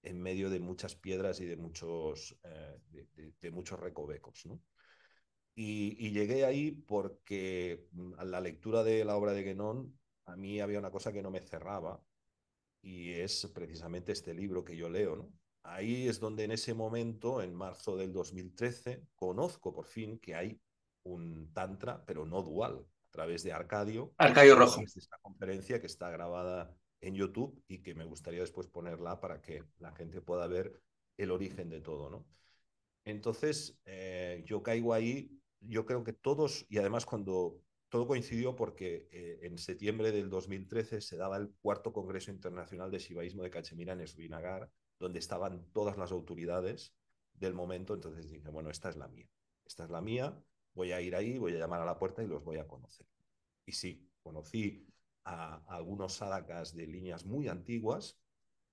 en 0.03 0.21
medio 0.21 0.51
de 0.51 0.61
muchas 0.61 0.95
piedras 0.95 1.41
y 1.41 1.47
de 1.47 1.57
muchos, 1.57 2.39
eh, 2.45 3.33
de, 3.41 3.51
muchos 3.51 3.81
recovecos. 3.81 4.47
¿no? 4.47 4.61
Y, 5.55 6.11
llegué 6.11 6.45
ahí 6.45 6.71
porque 6.71 7.87
mm, 7.93 8.15
a 8.19 8.25
la 8.25 8.41
lectura 8.41 8.85
de 8.85 9.05
la 9.05 9.17
obra 9.17 9.33
de 9.33 9.43
Guénon 9.43 9.99
a 10.27 10.37
mí 10.37 10.61
había 10.61 10.79
una 10.79 10.91
cosa 10.91 11.13
que 11.13 11.23
no 11.23 11.31
me 11.31 11.41
cerraba 11.41 12.01
y 12.83 13.13
es 13.13 13.51
precisamente 13.55 14.13
este 14.13 14.35
libro 14.35 14.65
que 14.65 14.77
yo 14.77 14.89
leo. 14.89 15.17
¿no? 15.17 15.33
Ahí 15.63 16.09
es 16.09 16.21
donde 16.21 16.45
en 16.45 16.53
ese 16.53 16.75
momento, 16.75 17.43
en 17.43 17.55
marzo 17.55 17.97
del 17.97 18.13
2013, 18.13 19.03
conozco 19.15 19.73
por 19.73 19.87
fin 19.87 20.19
que 20.19 20.35
hay 20.35 20.61
un 21.03 21.53
tantra, 21.53 22.05
pero 22.05 22.25
no 22.25 22.43
dual, 22.43 22.87
a 23.09 23.11
través 23.11 23.43
de 23.43 23.53
Arcadio. 23.53 24.13
Arcadio 24.19 24.57
Rojo. 24.57 24.83
Esta 24.83 25.19
conferencia 25.19 25.81
que 25.81 25.87
está 25.87 26.11
grabada 26.11 26.77
en 27.01 27.15
YouTube 27.15 27.63
y 27.69 27.79
que 27.79 27.95
me 27.95 28.05
gustaría 28.05 28.41
después 28.41 28.67
ponerla 28.67 29.21
para 29.21 29.41
que 29.41 29.65
la 29.79 29.93
gente 29.93 30.21
pueda 30.21 30.47
ver 30.47 30.81
el 31.17 31.31
origen 31.31 31.69
de 31.71 31.81
todo, 31.81 32.11
¿no? 32.11 32.27
Entonces, 33.05 33.79
eh, 33.85 34.43
yo 34.45 34.63
caigo 34.63 34.93
ahí, 34.93 35.31
yo 35.61 35.87
creo 35.87 36.03
que 36.03 36.13
todos, 36.13 36.67
y 36.69 36.79
además 36.79 37.07
cuando 37.07 37.61
todo 37.89 38.07
coincidió 38.07 38.57
porque 38.57 39.09
eh, 39.11 39.41
en 39.43 39.59
septiembre 39.59 40.13
del 40.13 40.29
2013 40.29 41.01
se 41.01 41.17
daba 41.17 41.37
el 41.37 41.51
cuarto 41.61 41.93
Congreso 41.93 42.31
Internacional 42.31 42.91
de 42.91 42.99
Shivaísmo 42.99 43.43
de 43.43 43.51
Cachemira 43.51 43.93
en 43.93 44.07
Srinagar, 44.07 44.71
donde 44.99 45.19
estaban 45.19 45.67
todas 45.73 45.97
las 45.97 46.11
autoridades 46.11 46.95
del 47.35 47.55
momento, 47.55 47.95
entonces 47.95 48.31
dije, 48.31 48.49
bueno, 48.49 48.71
esta 48.71 48.89
es 48.89 48.97
la 48.97 49.09
mía, 49.09 49.29
esta 49.65 49.85
es 49.85 49.91
la 49.91 50.01
mía, 50.01 50.43
voy 50.75 50.93
a 50.93 51.01
ir 51.01 51.15
ahí, 51.15 51.39
voy 51.39 51.55
a 51.55 51.59
llamar 51.59 51.81
a 51.81 51.85
la 51.85 51.99
puerta 51.99 52.23
y 52.23 52.27
los 52.27 52.43
voy 52.43 52.59
a 52.59 52.67
conocer. 52.67 53.07
Y 53.65 53.73
sí, 53.73 54.11
conocí 54.23 54.87
a, 55.25 55.63
algunos 55.67 56.15
sadakas 56.15 56.75
de 56.75 56.87
líneas 56.87 57.25
muy 57.25 57.49
antiguas 57.49 58.19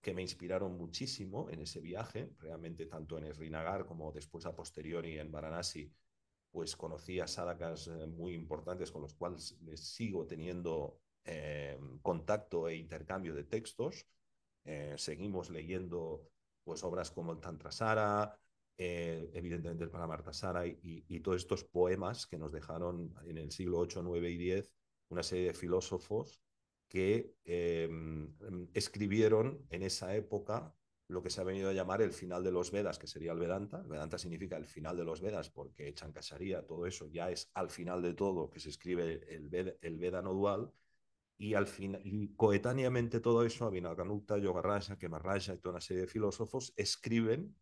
que 0.01 0.13
me 0.13 0.21
inspiraron 0.21 0.77
muchísimo 0.77 1.49
en 1.49 1.61
ese 1.61 1.79
viaje, 1.79 2.31
realmente 2.39 2.85
tanto 2.87 3.17
en 3.17 3.33
Srinagar 3.33 3.85
como 3.85 4.11
después 4.11 4.45
a 4.45 4.55
posteriori 4.55 5.17
en 5.17 5.31
Varanasi, 5.31 5.93
pues 6.53 6.75
conocí 6.77 7.19
a 7.19 7.27
sadakas 7.27 7.87
eh, 7.87 8.05
muy 8.05 8.35
importantes 8.35 8.91
con 8.91 9.01
los 9.01 9.15
cuales 9.15 9.57
sigo 9.73 10.27
teniendo 10.27 10.99
eh, 11.25 11.79
contacto 12.03 12.69
e 12.69 12.75
intercambio 12.75 13.33
de 13.33 13.43
textos. 13.43 14.05
Eh, 14.63 14.93
seguimos 14.97 15.49
leyendo 15.49 16.29
pues 16.63 16.83
obras 16.83 17.09
como 17.09 17.33
el 17.33 17.39
Tantrasara, 17.39 18.39
evidentemente 18.77 19.83
el 19.83 19.89
Paramartasara 19.89 20.65
y, 20.65 21.05
y, 21.07 21.19
todos 21.19 21.37
estos 21.37 21.63
poemas 21.63 22.25
que 22.25 22.37
nos 22.37 22.51
dejaron 22.51 23.13
en 23.25 23.37
el 23.37 23.51
siglo 23.51 23.79
8, 23.79 24.01
9 24.01 24.31
y 24.31 24.37
10 24.37 24.73
una 25.09 25.23
serie 25.23 25.47
de 25.47 25.53
filósofos 25.53 26.41
que 26.87 27.35
escribieron 28.73 29.65
en 29.69 29.83
esa 29.83 30.15
época 30.15 30.73
lo 31.13 31.21
que 31.21 31.29
se 31.29 31.39
ha 31.39 31.43
venido 31.43 31.69
a 31.69 31.73
llamar 31.73 32.01
el 32.01 32.11
final 32.11 32.43
de 32.43 32.51
los 32.51 32.71
Vedas, 32.71 32.97
que 32.97 33.07
sería 33.07 33.31
el 33.31 33.39
Vedanta. 33.39 33.81
Vedanta 33.83 34.17
significa 34.17 34.57
el 34.57 34.65
final 34.65 34.97
de 34.97 35.05
los 35.05 35.21
Vedas 35.21 35.49
porque 35.49 35.93
Chankasaría, 35.93 36.65
todo 36.65 36.85
eso 36.87 37.07
ya 37.07 37.29
es 37.29 37.51
al 37.53 37.69
final 37.69 38.01
de 38.01 38.13
todo 38.13 38.49
que 38.49 38.59
se 38.59 38.69
escribe 38.69 39.23
el, 39.29 39.49
Veda, 39.49 39.73
el 39.81 40.23
dual. 40.23 40.71
Y, 41.37 41.53
al 41.55 41.67
fin, 41.67 41.97
y 42.03 42.33
coetáneamente 42.35 43.19
todo 43.19 43.43
eso, 43.43 43.65
Abhinavagupta, 43.65 44.37
Yogaraya, 44.37 44.97
Kemarraya 44.97 45.53
y 45.53 45.57
toda 45.57 45.73
una 45.73 45.81
serie 45.81 46.01
de 46.01 46.07
filósofos 46.07 46.73
escriben 46.75 47.55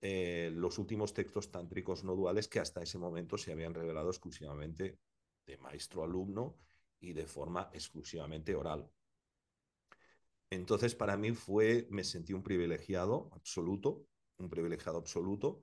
eh, 0.00 0.50
los 0.54 0.78
últimos 0.78 1.12
textos 1.12 1.50
tántricos 1.50 2.04
no 2.04 2.14
duales 2.14 2.48
que 2.48 2.60
hasta 2.60 2.82
ese 2.82 2.98
momento 2.98 3.36
se 3.36 3.52
habían 3.52 3.74
revelado 3.74 4.10
exclusivamente 4.10 4.98
de 5.46 5.56
maestro-alumno 5.58 6.58
y 7.00 7.12
de 7.12 7.26
forma 7.26 7.70
exclusivamente 7.72 8.54
oral. 8.54 8.88
Entonces, 10.50 10.94
para 10.94 11.16
mí 11.16 11.32
fue, 11.32 11.86
me 11.90 12.04
sentí 12.04 12.32
un 12.32 12.42
privilegiado 12.42 13.28
absoluto, 13.32 14.06
un 14.38 14.48
privilegiado 14.48 14.98
absoluto. 14.98 15.60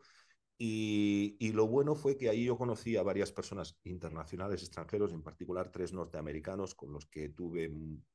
Y, 0.58 1.52
lo 1.54 1.68
bueno 1.68 1.96
fue 1.96 2.18
que 2.18 2.30
ahí 2.30 2.46
yo 2.46 2.58
conocí 2.58 2.96
a 2.96 3.04
varias 3.04 3.32
personas 3.32 3.78
internacionales, 3.84 4.62
extranjeros, 4.62 5.12
en 5.12 5.22
particular 5.22 5.72
tres 5.72 5.94
norteamericanos 5.94 6.74
con 6.76 6.94
los 6.94 7.06
que 7.08 7.30
tuve 7.30 7.70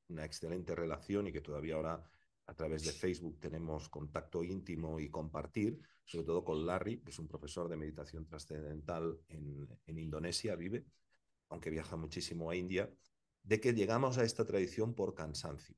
una 0.09 0.25
excelente 0.25 0.75
relación 0.75 1.27
y 1.27 1.33
que 1.33 1.41
todavía 1.41 1.75
ahora 1.75 2.03
a 2.47 2.55
través 2.55 2.85
de 2.85 2.93
Facebook 2.93 3.39
tenemos 3.39 3.89
contacto 3.91 4.43
íntimo 4.43 4.99
y 4.99 5.11
compartir, 5.11 5.79
sobre 6.05 6.25
todo 6.25 6.43
con 6.45 6.65
Larry, 6.65 7.01
que 7.03 7.11
es 7.11 7.19
un 7.19 7.29
profesor 7.29 7.69
de 7.69 7.77
meditación 7.77 8.27
trascendental 8.27 9.21
en, 9.29 9.69
en 9.85 9.99
Indonesia, 9.99 10.57
vive, 10.57 10.87
aunque 11.51 11.71
viaja 11.71 11.97
muchísimo 11.97 12.51
a 12.51 12.57
India, 12.57 12.91
de 13.43 13.61
que 13.61 13.75
llegamos 13.75 14.17
a 14.17 14.25
esta 14.25 14.47
tradición 14.47 14.95
por 14.95 15.15
cansancio. 15.15 15.77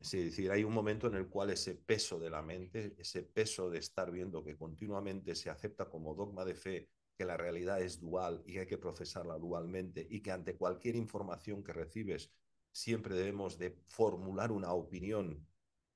Es 0.00 0.12
decir, 0.12 0.50
hay 0.50 0.64
un 0.64 0.72
momento 0.72 1.06
en 1.08 1.14
el 1.14 1.28
cual 1.28 1.50
ese 1.50 1.74
peso 1.74 2.18
de 2.18 2.30
la 2.30 2.40
mente, 2.40 2.94
ese 2.98 3.22
peso 3.22 3.68
de 3.68 3.78
estar 3.78 4.10
viendo 4.10 4.42
que 4.42 4.56
continuamente 4.56 5.34
se 5.34 5.50
acepta 5.50 5.90
como 5.90 6.14
dogma 6.14 6.44
de 6.44 6.54
fe 6.54 6.88
que 7.18 7.26
la 7.26 7.36
realidad 7.36 7.82
es 7.82 8.00
dual 8.00 8.42
y 8.46 8.56
hay 8.56 8.66
que 8.66 8.78
procesarla 8.78 9.36
dualmente 9.36 10.06
y 10.08 10.22
que 10.22 10.32
ante 10.32 10.56
cualquier 10.56 10.96
información 10.96 11.62
que 11.62 11.74
recibes 11.74 12.32
siempre 12.72 13.14
debemos 13.14 13.58
de 13.58 13.76
formular 13.88 14.52
una 14.52 14.72
opinión 14.72 15.46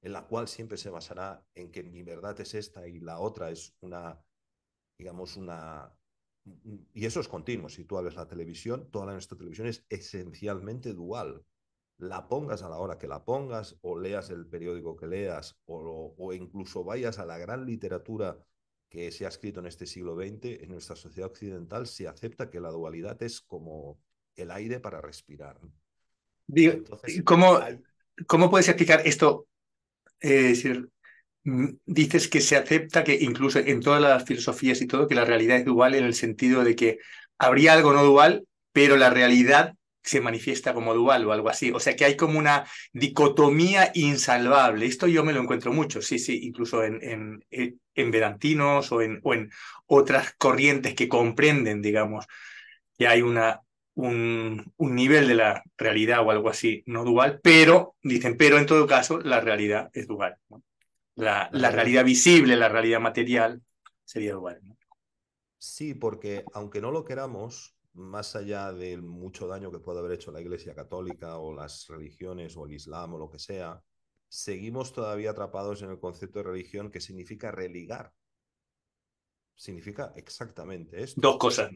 en 0.03 0.13
la 0.13 0.27
cual 0.27 0.49
siempre 0.49 0.77
se 0.77 0.91
basará 0.91 1.43
en 1.55 1.73
que 1.73 1.83
mi 1.83 2.03
verdad 2.03 2.39
es 2.41 2.53
esta 2.53 2.87
y 2.87 3.01
la 3.01 3.21
otra 3.21 3.51
es 3.51 3.75
una, 3.81 4.23
digamos, 4.99 5.39
una, 5.39 5.97
y 6.93 7.07
eso 7.07 7.21
es 7.21 7.29
continuo. 7.29 7.71
Si 7.71 7.85
tú 7.85 7.97
ves 8.03 8.15
la 8.15 8.29
televisión, 8.29 8.91
toda 8.91 9.13
nuestra 9.13 9.39
televisión 9.39 9.67
es 9.67 9.87
esencialmente 9.89 10.93
dual. 10.93 11.43
La 11.99 12.29
pongas 12.29 12.63
a 12.63 12.69
la 12.69 12.79
hora 12.79 12.99
que 12.99 13.07
la 13.07 13.25
pongas, 13.25 13.77
o 13.83 13.99
leas 13.99 14.31
el 14.31 14.47
periódico 14.47 14.97
que 14.97 15.07
leas, 15.07 15.57
o, 15.67 16.15
o 16.17 16.33
incluso 16.33 16.85
vayas 16.85 17.19
a 17.19 17.27
la 17.27 17.39
gran 17.39 17.65
literatura 17.65 18.37
que 18.89 19.11
se 19.11 19.27
ha 19.27 19.29
escrito 19.29 19.61
en 19.61 19.67
este 19.67 19.87
siglo 19.87 20.15
XX, 20.15 20.63
en 20.63 20.71
nuestra 20.71 20.97
sociedad 20.97 21.31
occidental 21.31 21.87
se 21.87 22.07
acepta 22.07 22.51
que 22.51 22.61
la 22.61 22.71
dualidad 22.71 23.21
es 23.23 23.41
como 23.41 23.99
el 24.37 24.51
aire 24.51 24.81
para 24.81 25.01
respirar. 25.01 25.59
¿cómo, 27.25 27.59
¿cómo, 28.27 28.51
puedes 28.51 28.69
explicar 28.69 29.03
esto? 29.07 29.47
Eh, 30.21 30.43
decir, 30.43 30.91
Mm, 31.45 31.77
dices 31.85 32.29
que 32.29 32.41
se 32.41 32.57
acepta 32.57 33.05
que 33.05 33.15
incluso 33.21 33.59
en 33.59 33.81
todas 33.81 34.01
las 34.01 34.25
filosofías 34.25 34.81
y 34.81 34.87
todo, 34.87 35.07
que 35.07 35.15
la 35.15 35.27
realidad 35.27 35.59
es 35.59 35.65
dual 35.67 35.95
en 35.95 36.05
el 36.05 36.15
sentido 36.15 36.65
de 36.65 36.75
que 36.75 36.99
habría 37.39 37.75
algo 37.75 37.93
no 37.93 38.03
dual, 38.03 38.47
pero 38.73 38.97
la 38.97 39.11
realidad 39.11 39.75
se 40.05 40.21
manifiesta 40.21 40.75
como 40.75 40.95
dual 40.95 41.27
o 41.27 41.33
algo 41.33 41.49
así. 41.49 41.71
O 41.73 41.81
sea 41.81 41.97
que 41.97 42.05
hay 42.05 42.17
como 42.17 42.39
una 42.39 42.67
dicotomía 42.93 43.91
insalvable. 43.95 44.87
Esto 44.87 45.07
yo 45.07 45.25
me 45.25 45.33
lo 45.33 45.41
encuentro 45.41 45.73
mucho, 45.73 46.03
sí, 46.03 46.19
sí, 46.19 46.41
incluso 46.45 46.85
en, 46.85 47.01
en, 47.03 47.81
en 47.95 48.11
vedantinos 48.11 48.93
o 48.93 49.03
en, 49.03 49.21
o 49.23 49.35
en 49.35 49.51
otras 49.87 50.35
corrientes 50.39 50.95
que 50.95 51.09
comprenden, 51.09 51.83
digamos, 51.83 52.27
que 52.99 53.09
hay 53.09 53.23
una, 53.23 53.61
un, 53.95 54.73
un, 54.77 54.95
nivel 54.95 55.27
de 55.27 55.35
la 55.35 55.63
realidad 55.77 56.21
o 56.25 56.31
algo 56.31 56.51
así 56.51 56.83
no 56.87 57.05
dual, 57.05 57.41
pero, 57.43 57.97
dicen, 58.03 58.37
pero 58.37 58.59
en 58.59 58.67
todo 58.67 58.87
caso 58.87 59.19
la 59.21 59.41
realidad 59.41 59.91
es 59.95 60.07
dual. 60.07 60.37
¿no? 60.49 60.63
la, 61.17 61.71
realidad 61.71 62.05
visible, 62.05 62.57
la 62.57 62.69
realidad 62.69 63.01
material, 63.01 63.63
sería 64.05 64.31
igual. 64.31 64.61
Sí, 65.59 65.95
porque 65.95 66.45
aunque 66.53 66.81
no 66.81 66.91
lo 66.91 67.05
queramos, 67.05 67.74
más 67.95 68.37
allá 68.37 68.73
del 68.73 69.03
mucho 69.03 69.47
daño 69.47 69.71
que 69.71 69.79
puede 69.79 70.01
haber 70.01 70.13
hecho 70.13 70.33
la 70.33 70.41
Iglesia 70.41 70.75
Católica 70.75 71.39
o 71.39 71.55
las 71.55 71.87
religiones 71.89 72.57
o 72.57 72.67
el 72.67 72.73
Islam 72.73 73.15
o 73.15 73.19
lo 73.19 73.31
que 73.31 73.39
sea, 73.39 73.83
seguimos 74.29 74.93
todavía 74.93 75.31
atrapados 75.31 75.83
en 75.83 75.91
el 75.91 75.99
concepto 75.99 76.41
de 76.41 76.45
religión 76.45 76.91
que 76.91 77.01
significa 77.01 77.53
religar. 77.53 78.13
Significa 79.55 80.13
exactamente 80.17 81.03
esto. 81.03 81.21
Dos 81.21 81.39
cosas. 81.39 81.71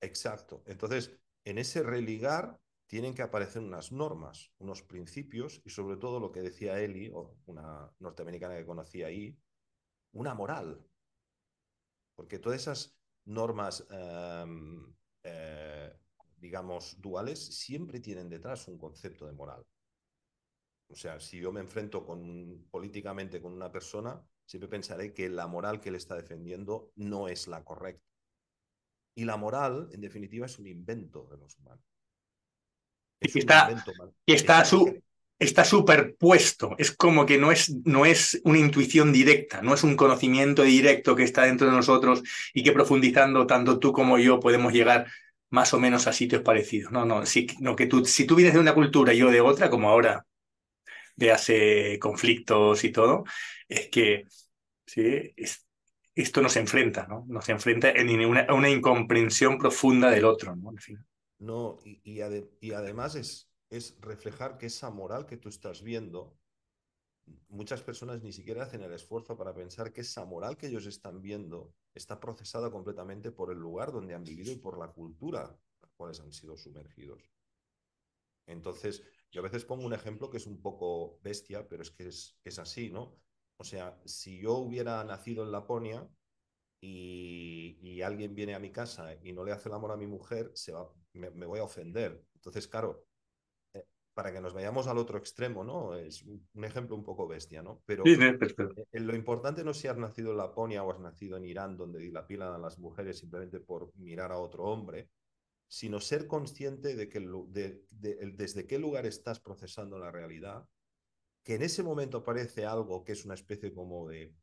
Exacto. 0.00 0.62
Entonces, 0.66 1.12
en 1.44 1.58
ese 1.58 1.82
religar 1.82 2.58
tienen 2.86 3.14
que 3.14 3.22
aparecer 3.22 3.62
unas 3.62 3.92
normas, 3.92 4.52
unos 4.58 4.82
principios 4.82 5.60
y 5.64 5.70
sobre 5.70 5.96
todo 5.96 6.20
lo 6.20 6.32
que 6.32 6.42
decía 6.42 6.80
Eli, 6.80 7.10
o 7.12 7.36
una 7.46 7.90
norteamericana 7.98 8.56
que 8.56 8.66
conocí 8.66 9.02
ahí, 9.02 9.38
una 10.12 10.34
moral. 10.34 10.84
Porque 12.14 12.38
todas 12.38 12.60
esas 12.60 12.96
normas, 13.24 13.86
em, 13.90 14.94
eh, 15.24 15.92
digamos, 16.36 17.00
duales, 17.00 17.38
siempre 17.38 18.00
tienen 18.00 18.28
detrás 18.28 18.66
un 18.68 18.78
concepto 18.78 19.26
de 19.26 19.32
moral. 19.32 19.64
O 20.88 20.94
sea, 20.94 21.20
si 21.20 21.40
yo 21.40 21.52
me 21.52 21.60
enfrento 21.60 22.04
con, 22.04 22.66
políticamente 22.70 23.40
con 23.40 23.52
una 23.52 23.70
persona, 23.70 24.22
siempre 24.44 24.68
pensaré 24.68 25.14
que 25.14 25.28
la 25.28 25.46
moral 25.46 25.80
que 25.80 25.88
él 25.88 25.94
está 25.94 26.16
defendiendo 26.16 26.92
no 26.96 27.28
es 27.28 27.48
la 27.48 27.64
correcta. 27.64 28.04
Y 29.14 29.24
la 29.24 29.36
moral, 29.36 29.88
en 29.92 30.00
definitiva, 30.00 30.46
es 30.46 30.58
un 30.58 30.66
invento 30.66 31.26
de 31.30 31.38
los 31.38 31.56
humanos. 31.58 31.84
Es 33.20 33.36
está, 33.36 33.70
está, 34.26 34.64
su, 34.64 35.00
está 35.44 35.64
superpuesto. 35.64 36.74
Es 36.78 36.92
como 36.92 37.26
que 37.26 37.38
no 37.38 37.52
es, 37.52 37.74
no 37.84 38.06
es 38.06 38.40
una 38.44 38.58
intuición 38.58 39.12
directa, 39.12 39.62
no 39.62 39.74
es 39.74 39.82
un 39.84 39.96
conocimiento 39.96 40.62
directo 40.62 41.16
que 41.16 41.24
está 41.24 41.44
dentro 41.44 41.66
de 41.66 41.74
nosotros 41.74 42.22
y 42.54 42.62
que 42.62 42.72
profundizando 42.72 43.46
tanto 43.46 43.78
tú 43.78 43.92
como 43.92 44.18
yo 44.18 44.40
podemos 44.40 44.72
llegar 44.72 45.06
más 45.50 45.74
o 45.74 45.80
menos 45.80 46.06
a 46.06 46.12
sitios 46.12 46.42
parecidos. 46.42 46.92
No, 46.92 47.04
no, 47.04 47.26
si, 47.26 47.46
no 47.60 47.76
que 47.76 47.86
tú, 47.86 48.04
si 48.04 48.24
tú 48.26 48.36
vienes 48.36 48.54
de 48.54 48.60
una 48.60 48.74
cultura 48.74 49.12
y 49.12 49.18
yo 49.18 49.30
de 49.30 49.40
otra, 49.40 49.68
como 49.68 49.90
ahora 49.90 50.26
de 51.16 51.30
hace 51.30 51.98
conflictos 51.98 52.84
y 52.84 52.90
todo, 52.90 53.24
es 53.68 53.88
que 53.88 54.24
¿sí? 54.86 55.34
esto 56.14 56.40
nos 56.40 56.56
enfrenta, 56.56 57.06
¿no? 57.06 57.24
Nos 57.28 57.48
enfrenta 57.48 57.90
en 57.90 58.08
una, 58.24 58.46
una 58.52 58.68
incomprensión 58.68 59.58
profunda 59.58 60.10
del 60.10 60.24
otro, 60.24 60.56
¿no? 60.56 60.72
No, 61.38 61.78
y, 61.84 62.00
y, 62.60 62.72
además 62.72 63.16
es, 63.16 63.48
es 63.72 63.98
reflejar 64.00 64.58
que 64.58 64.66
esa 64.66 64.90
moral 64.90 65.26
que 65.26 65.36
tú 65.36 65.48
estás 65.48 65.82
viendo, 65.82 66.38
muchas 67.48 67.82
personas 67.82 68.22
ni 68.22 68.32
siquiera 68.32 68.64
hacen 68.64 68.82
el 68.82 68.92
esfuerzo 68.92 69.36
para 69.36 69.54
pensar 69.54 69.92
que 69.92 70.02
esa 70.02 70.24
moral 70.24 70.56
que 70.56 70.66
ellos 70.66 70.86
están 70.86 71.20
viendo 71.20 71.74
está 71.94 72.20
procesada 72.20 72.70
completamente 72.70 73.30
por 73.32 73.50
el 73.50 73.58
lugar 73.58 73.92
donde 73.92 74.14
han 74.14 74.24
vivido 74.24 74.52
y 74.52 74.56
por 74.56 74.78
la 74.78 74.88
cultura 74.88 75.42
a 75.42 75.86
la 75.86 75.88
cuales 75.96 76.20
han 76.20 76.32
sido 76.32 76.56
sumergidos. 76.56 77.22
Entonces, 78.46 79.02
yo 79.30 79.40
a 79.40 79.44
veces 79.44 79.64
pongo 79.64 79.86
un 79.86 79.94
ejemplo 79.94 80.28
que 80.30 80.36
es 80.36 80.46
un 80.46 80.60
poco 80.60 81.18
bestia, 81.22 81.68
pero 81.68 81.82
es 81.82 81.90
que 81.90 82.08
es, 82.08 82.38
es 82.44 82.58
así, 82.58 82.90
¿no? 82.90 83.16
O 83.56 83.64
sea, 83.64 84.00
si 84.04 84.40
yo 84.40 84.54
hubiera 84.56 85.02
nacido 85.04 85.44
en 85.44 85.52
Laponia, 85.52 86.08
y, 86.82 88.02
alguien 88.02 88.34
viene 88.34 88.54
a 88.54 88.58
mi 88.58 88.70
casa 88.70 89.14
y 89.22 89.32
no 89.32 89.44
le 89.44 89.52
hace 89.52 89.68
el 89.68 89.74
amor 89.74 89.92
a 89.92 89.96
mi 89.96 90.06
mujer, 90.06 90.50
se 90.54 90.72
va, 90.72 90.92
me, 91.12 91.28
voy 91.46 91.60
a 91.60 91.64
ofender. 91.64 92.24
Entonces, 92.34 92.66
claro, 92.66 93.06
para 94.14 94.32
que 94.32 94.40
nos 94.40 94.52
vayamos 94.52 94.86
al 94.86 94.98
otro 94.98 95.18
extremo, 95.18 95.64
¿no? 95.64 95.94
Es 95.94 96.22
un, 96.22 96.64
ejemplo 96.64 96.96
un 96.96 97.04
poco 97.04 97.26
bestia, 97.26 97.62
¿no? 97.62 97.82
Pero 97.86 98.04
eh, 98.04 99.00
lo 99.00 99.14
importante 99.14 99.64
no 99.64 99.70
es 99.70 99.78
si 99.78 99.88
has 99.88 99.96
nacido 99.96 100.32
en 100.32 100.38
Laponia 100.38 100.84
o 100.84 100.90
has 100.90 101.00
nacido 101.00 101.36
en 101.36 101.44
Irán, 101.44 101.76
donde 101.76 101.98
dilapidan 101.98 102.52
a 102.52 102.58
las 102.58 102.78
mujeres 102.78 103.18
simplemente 103.18 103.60
por 103.60 103.90
mirar 103.96 104.32
a 104.32 104.38
otro 104.38 104.64
hombre, 104.64 105.08
sino 105.66 106.00
ser 106.00 106.26
consciente 106.26 106.94
de, 106.94 107.08
que 107.08 107.20
desde 108.34 108.66
qué 108.66 108.78
lugar 108.78 109.06
estás 109.06 109.40
procesando 109.40 109.98
la 109.98 110.10
realidad, 110.10 110.68
que 111.42 111.54
en 111.54 111.62
ese 111.62 111.82
momento 111.82 112.18
aparece 112.18 112.66
algo 112.66 113.04
que 113.04 113.12
es 113.12 113.24
una 113.24 113.34
especie 113.34 113.72
como 113.72 114.06
de 114.06 114.34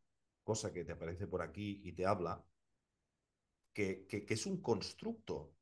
cosa 0.44 0.74
que 0.74 0.84
te 0.84 0.94
aparece 0.94 1.28
por 1.28 1.44
aquí 1.44 1.82
y 1.84 1.94
te 1.94 2.08
habla, 2.08 2.44
que, 3.74 4.08
que, 4.08 4.26
es 4.28 4.48
un 4.48 4.60
constructo 4.62 5.54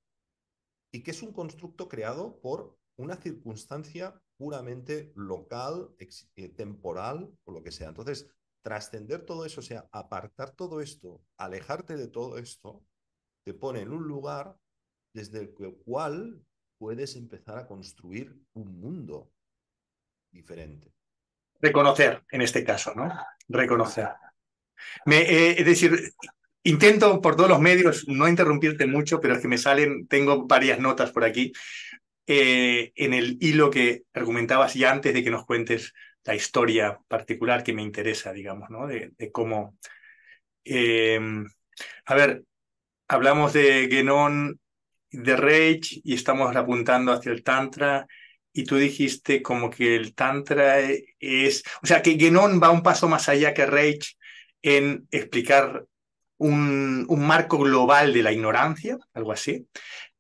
y 0.92 1.04
que 1.04 1.12
es 1.12 1.22
un 1.22 1.34
constructo 1.34 1.90
creado 1.90 2.40
por 2.40 2.78
una 2.98 3.16
circunstancia 3.16 4.20
puramente 4.38 5.12
local, 5.16 5.96
eh, 6.36 6.50
temporal 6.50 7.32
o 7.46 7.52
lo 7.52 7.64
que 7.64 7.72
sea. 7.72 7.90
Entonces, 7.90 8.28
trascender 8.62 9.26
todo 9.26 9.46
eso, 9.46 9.62
o 9.62 9.64
sea, 9.64 9.88
apartar 9.92 10.52
todo 10.52 10.82
esto, 10.82 11.22
alejarte 11.38 11.96
de 11.96 12.08
todo 12.08 12.38
esto, 12.38 12.84
te 13.46 13.54
pone 13.54 13.82
en 13.82 13.94
un 13.94 14.04
lugar 14.04 14.58
desde 15.14 15.40
el 15.40 15.54
cual 15.86 16.44
puedes 16.78 17.16
empezar 17.16 17.58
a 17.58 17.68
construir 17.68 18.36
un 18.54 18.80
mundo 18.80 19.32
diferente. 20.32 20.94
Reconocer, 21.60 22.24
en 22.30 22.42
este 22.42 22.64
caso, 22.64 22.94
¿no? 22.94 23.12
Reconocer. 23.48 24.10
Eh, 25.08 25.56
es 25.58 25.66
decir, 25.66 26.14
intento 26.64 27.20
por 27.22 27.36
todos 27.36 27.50
los 27.50 27.60
medios 27.60 28.08
no 28.08 28.28
interrumpirte 28.28 28.86
mucho, 28.86 29.20
pero 29.20 29.36
es 29.36 29.42
que 29.42 29.48
me 29.48 29.58
salen, 29.58 30.08
tengo 30.08 30.46
varias 30.46 30.80
notas 30.80 31.12
por 31.12 31.24
aquí, 31.24 31.52
eh, 32.28 32.92
en 32.96 33.14
el 33.14 33.38
hilo 33.42 33.70
que 33.70 34.04
argumentabas 34.14 34.74
ya 34.74 34.92
antes 34.92 35.14
de 35.14 35.24
que 35.24 35.32
nos 35.32 35.46
cuentes 35.46 35.94
la 36.24 36.36
historia 36.36 37.00
particular 37.08 37.64
que 37.64 37.74
me 37.74 37.82
interesa, 37.82 38.34
digamos, 38.34 38.70
¿no? 38.70 38.86
De, 38.88 39.14
cómo... 39.32 39.78
Eh, 40.66 41.20
a 42.06 42.16
ver, 42.16 42.44
hablamos 43.08 43.54
de 43.54 43.88
Genon, 43.90 44.60
de 45.12 45.36
Rage 45.38 46.02
y 46.04 46.14
estamos 46.14 46.56
apuntando 46.56 47.14
hacia 47.14 47.32
el 47.32 47.44
Tantra 47.44 48.08
y 48.52 48.66
tú 48.66 48.76
dijiste 48.76 49.42
como 49.42 49.70
que 49.70 49.96
el 49.96 50.14
Tantra 50.14 50.80
es, 51.20 51.64
o 51.82 51.86
sea, 51.86 52.02
que 52.02 52.18
Genon 52.20 52.62
va 52.62 52.72
un 52.72 52.84
paso 52.84 53.08
más 53.08 53.30
allá 53.30 53.54
que 53.54 53.66
Rage 53.66 54.18
en 54.62 55.08
explicar 55.12 55.86
un, 56.38 57.06
marco 57.10 57.58
global 57.58 58.14
de 58.14 58.24
la 58.24 58.32
ignorancia, 58.32 58.98
algo 59.14 59.32
así, 59.32 59.68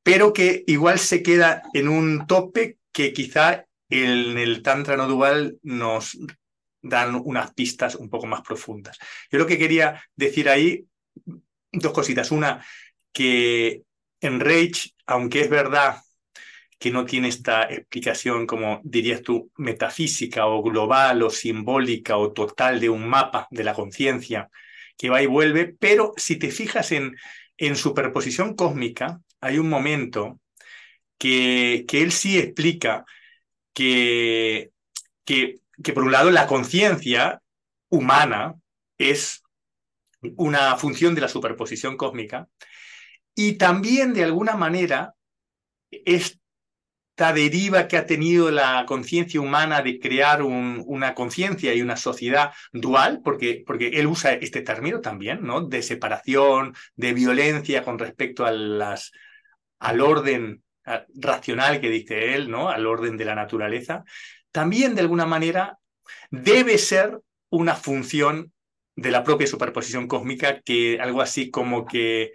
pero 0.08 0.32
que 0.32 0.64
igual 0.68 1.00
se 1.00 1.22
queda 1.22 1.64
en 1.74 1.90
un 1.90 2.28
tope 2.28 2.78
que 2.94 3.12
quizá 3.12 3.66
en 3.90 4.38
el 4.38 4.62
Tantra 4.64 4.96
no 4.96 5.06
dual 5.06 5.58
nos 5.64 6.18
dan 6.82 7.22
unas 7.26 7.54
pistas 7.54 7.96
un 7.96 8.10
poco 8.10 8.26
más 8.26 8.42
profundas. 8.42 8.98
Yo 9.30 9.38
lo 9.38 9.46
que 9.46 9.58
quería 9.58 10.02
decir 10.16 10.48
ahí, 10.48 10.86
dos 11.74 11.92
cositas. 11.92 12.32
Una, 12.32 12.66
que 13.12 13.82
en 14.22 14.40
Rage, 14.40 14.94
aunque 15.08 15.42
es 15.42 15.50
verdad 15.50 15.98
que 16.80 16.90
no 16.90 17.04
tiene 17.04 17.28
esta 17.28 17.64
explicación, 17.64 18.48
como 18.48 18.80
dirías 18.86 19.22
tú, 19.22 19.52
metafísica 19.58 20.46
o 20.48 20.64
global 20.64 21.22
o 21.22 21.30
simbólica 21.30 22.16
o 22.16 22.32
total 22.32 22.80
de 22.80 22.90
un 22.90 23.10
mapa 23.10 23.50
de 23.52 23.66
la 23.66 23.74
conciencia 23.74 24.50
que 24.98 25.10
va 25.10 25.22
y 25.22 25.26
vuelve, 25.26 25.76
pero 25.78 26.14
si 26.16 26.38
te 26.38 26.50
fijas 26.50 26.94
en, 26.94 27.18
en 27.58 27.76
superposición 27.76 28.56
cósmica, 28.56 29.20
hay 29.42 29.60
un 29.60 29.70
momento 29.70 30.40
que, 31.18 31.86
que 31.88 32.02
él 32.02 32.12
sí 32.12 32.38
explica 32.38 33.06
que, 33.74 34.72
que, 35.26 35.60
por 35.94 36.04
un 36.04 36.12
lado 36.12 36.32
la 36.32 36.48
conciencia 36.48 37.42
humana 37.90 38.56
es 38.98 39.44
una 40.36 40.76
función 40.78 41.16
de 41.16 41.22
la 41.22 41.28
superposición 41.28 41.98
cósmica 41.98 42.48
y 43.36 43.54
también 43.54 44.14
de 44.14 44.24
alguna 44.24 44.56
manera 44.56 45.14
es 45.92 46.40
esta 47.18 47.34
deriva 47.34 47.88
que 47.88 47.98
ha 47.98 48.06
tenido 48.06 48.52
la 48.52 48.86
conciencia 48.88 49.42
humana 49.42 49.82
de 49.82 50.00
crear 50.00 50.44
una 50.44 51.16
conciencia 51.16 51.74
y 51.74 51.82
una 51.82 51.98
sociedad 51.98 52.52
dual, 52.72 53.22
porque, 53.24 53.64
porque 53.66 53.88
él 53.88 54.06
usa 54.06 54.34
este 54.34 54.62
término 54.62 55.02
también, 55.02 55.42
¿no? 55.42 55.62
De 55.62 55.82
separación, 55.82 56.76
de 56.96 57.14
violencia 57.14 57.84
con 57.84 57.98
respecto 57.98 58.46
a 58.46 58.52
las, 58.52 59.12
al 59.80 60.02
orden 60.02 60.64
racional 61.16 61.82
que 61.82 61.90
dice 61.90 62.34
él, 62.34 62.50
¿no? 62.50 62.70
Al 62.70 62.86
orden 62.86 63.18
de 63.18 63.26
la 63.26 63.36
naturaleza, 63.36 64.06
también 64.52 64.96
de 64.96 65.02
alguna 65.02 65.26
manera 65.26 65.78
debe 66.32 66.78
ser 66.78 67.20
una 67.50 67.76
función 67.76 68.54
de 68.96 69.12
la 69.12 69.24
propia 69.24 69.48
superposición 69.48 70.08
cósmica 70.08 70.62
que 70.62 71.00
algo 71.00 71.22
así 71.22 71.52
como 71.52 71.86
que 71.86 72.32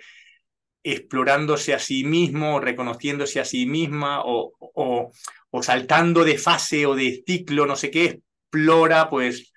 explorándose 0.85 1.75
a 1.75 1.79
sí 1.79 2.05
mismo, 2.05 2.61
reconociéndose 2.61 3.41
a 3.41 3.45
sí 3.45 3.67
misma 3.67 4.23
o, 4.25 4.53
o, 4.59 5.63
saltando 5.63 6.25
de 6.25 6.39
fase 6.39 6.87
o 6.87 6.95
de 6.95 7.23
ciclo, 7.27 7.67
no 7.67 7.77
sé 7.77 7.91
qué, 7.91 8.21
explora 8.51 9.09
pues 9.09 9.52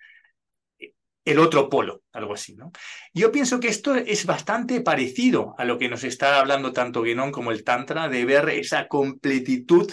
el 1.26 1.40
otro 1.40 1.70
polo, 1.70 2.04
algo 2.14 2.36
así. 2.36 2.56
¿no? 2.56 2.72
Yo 3.14 3.32
pienso 3.32 3.60
que 3.60 3.68
esto 3.68 3.96
es 3.96 4.26
bastante 4.26 4.80
parecido 4.82 5.56
a 5.58 5.66
lo 5.66 5.78
que 5.78 5.90
nos 5.90 6.04
está 6.04 6.40
hablando 6.40 6.72
tanto 6.72 7.04
Genon 7.04 7.32
como 7.32 7.52
el 7.52 7.64
Tantra, 7.64 8.08
de 8.08 8.24
ver 8.26 8.50
esa 8.50 8.88
completitud 8.88 9.92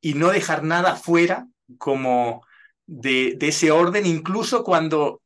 y 0.00 0.14
no 0.14 0.30
dejar 0.30 0.64
nada 0.64 0.96
fuera 0.96 1.46
como 1.78 2.44
de, 2.86 3.34
de 3.36 3.48
ese 3.48 3.70
orden, 3.70 4.06
incluso 4.06 4.64
cuando 4.64 5.22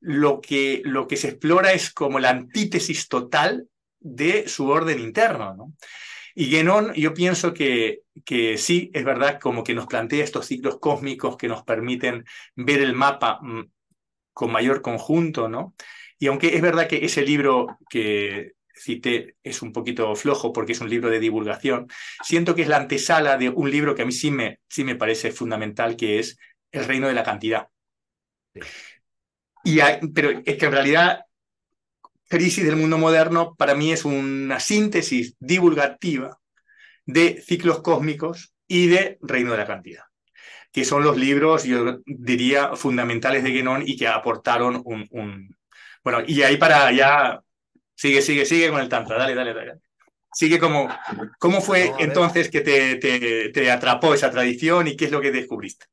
lo 0.00 0.40
que, 0.40 0.82
lo 0.84 1.06
que 1.06 1.16
se 1.16 1.28
explora 1.28 1.72
es 1.72 1.92
como 1.92 2.18
la 2.18 2.30
antítesis 2.30 3.08
total 3.08 3.68
de 4.00 4.48
su 4.48 4.68
orden 4.68 4.98
interno. 4.98 5.54
¿no? 5.54 5.72
Y 6.34 6.46
Genon, 6.46 6.92
yo 6.94 7.14
pienso 7.14 7.54
que, 7.54 8.02
que 8.24 8.58
sí, 8.58 8.90
es 8.94 9.04
verdad, 9.04 9.40
como 9.40 9.64
que 9.64 9.74
nos 9.74 9.86
plantea 9.86 10.22
estos 10.24 10.46
ciclos 10.46 10.78
cósmicos 10.78 11.36
que 11.36 11.48
nos 11.48 11.64
permiten 11.64 12.24
ver 12.54 12.80
el 12.80 12.94
mapa 12.94 13.40
mm, 13.42 13.64
con 14.38 14.52
mayor 14.52 14.82
conjunto, 14.82 15.48
¿no? 15.48 15.74
Y 16.16 16.28
aunque 16.28 16.54
es 16.54 16.62
verdad 16.62 16.86
que 16.86 17.04
ese 17.04 17.22
libro 17.22 17.76
que 17.90 18.52
cité 18.72 19.34
es 19.42 19.62
un 19.62 19.72
poquito 19.72 20.14
flojo 20.14 20.52
porque 20.52 20.74
es 20.74 20.80
un 20.80 20.88
libro 20.88 21.10
de 21.10 21.18
divulgación, 21.18 21.88
siento 22.22 22.54
que 22.54 22.62
es 22.62 22.68
la 22.68 22.76
antesala 22.76 23.36
de 23.36 23.48
un 23.48 23.68
libro 23.68 23.96
que 23.96 24.02
a 24.02 24.06
mí 24.06 24.12
sí 24.12 24.30
me, 24.30 24.60
sí 24.68 24.84
me 24.84 24.94
parece 24.94 25.32
fundamental, 25.32 25.96
que 25.96 26.20
es 26.20 26.38
El 26.70 26.84
reino 26.84 27.08
de 27.08 27.14
la 27.14 27.24
cantidad. 27.24 27.66
Y 29.64 29.80
pero 30.14 30.30
es 30.30 30.56
que 30.56 30.66
en 30.66 30.72
realidad 30.72 31.22
crisis 32.28 32.64
del 32.64 32.76
mundo 32.76 32.96
moderno 32.96 33.56
para 33.56 33.74
mí 33.74 33.90
es 33.90 34.04
una 34.04 34.60
síntesis 34.60 35.34
divulgativa 35.40 36.38
de 37.06 37.42
ciclos 37.44 37.80
cósmicos 37.80 38.54
y 38.68 38.86
de 38.86 39.18
Reino 39.20 39.50
de 39.50 39.58
la 39.58 39.66
Cantidad, 39.66 40.04
que 40.72 40.84
son 40.84 41.02
los 41.02 41.16
libros, 41.16 41.64
yo 41.64 41.98
diría, 42.04 42.76
fundamentales 42.76 43.42
de 43.42 43.50
Guénon 43.50 43.82
y 43.86 43.96
que 43.96 44.06
aportaron 44.06 44.82
un, 44.84 45.56
Bueno, 46.04 46.22
y 46.26 46.42
ahí 46.42 46.56
para 46.56 46.92
ya. 46.92 47.42
Sigue, 47.94 48.22
sigue, 48.22 48.44
sigue 48.46 48.70
con 48.70 48.80
el 48.80 48.88
Tantra. 48.88 49.18
Dale, 49.18 49.34
dale, 49.34 49.54
dale. 49.54 49.74
Sigue 50.32 50.58
como. 50.58 50.88
¿Cómo 51.38 51.60
fue 51.60 51.92
entonces 51.98 52.50
que 52.50 52.60
te, 52.60 52.96
te, 52.96 53.48
te, 53.50 53.70
atrapó 53.70 54.14
esa 54.14 54.30
tradición 54.30 54.86
y 54.86 54.96
qué 54.96 55.06
es 55.06 55.10
lo 55.10 55.20
que 55.20 55.32
descubriste? 55.32 55.86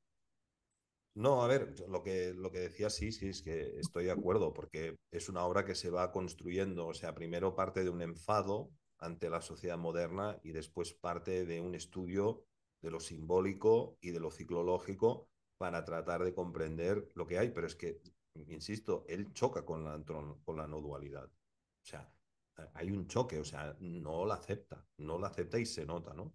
No, 1.16 1.42
a 1.44 1.48
ver, 1.48 1.74
lo 1.88 2.04
que, 2.04 2.34
lo 2.36 2.52
que 2.52 2.60
decía 2.60 2.90
sí, 2.90 3.14
sí, 3.14 3.30
es 3.30 3.42
que 3.42 3.80
estoy 3.80 4.06
de 4.06 4.12
acuerdo, 4.12 4.54
porque 4.54 4.98
es 5.12 5.30
una 5.30 5.46
obra 5.46 5.64
que 5.64 5.74
se 5.74 5.90
va 5.90 6.12
construyendo, 6.12 6.88
o 6.88 6.94
sea, 6.94 7.16
primero 7.16 7.56
parte 7.56 7.86
de 7.86 7.90
un 7.90 8.02
enfado 8.02 8.70
ante 9.00 9.30
la 9.30 9.42
sociedad 9.42 9.78
moderna 9.78 10.38
y 10.44 10.52
después 10.52 10.94
parte 10.94 11.46
de 11.46 11.62
un 11.62 11.74
estudio 11.74 12.44
de 12.86 12.92
lo 12.92 13.00
simbólico 13.00 13.98
y 14.00 14.12
de 14.12 14.20
lo 14.20 14.30
ciclológico 14.32 15.28
para 15.58 15.84
tratar 15.84 16.24
de 16.24 16.34
comprender 16.34 17.10
lo 17.16 17.26
que 17.26 17.40
hay, 17.40 17.50
pero 17.50 17.66
es 17.66 17.76
que, 17.76 18.00
insisto, 18.48 19.06
él 19.10 19.34
choca 19.34 19.66
con 19.66 19.84
la, 19.84 20.02
con 20.06 20.58
la 20.58 20.68
no 20.68 20.82
dualidad. 20.82 21.26
O 21.26 21.86
sea, 21.86 22.10
hay 22.76 22.92
un 22.92 23.08
choque, 23.08 23.40
o 23.40 23.44
sea, 23.44 23.76
no 23.80 24.26
la 24.26 24.36
acepta, 24.36 24.86
no 24.98 25.18
la 25.18 25.28
acepta 25.28 25.60
y 25.60 25.66
se 25.66 25.86
nota, 25.86 26.14
¿no? 26.14 26.32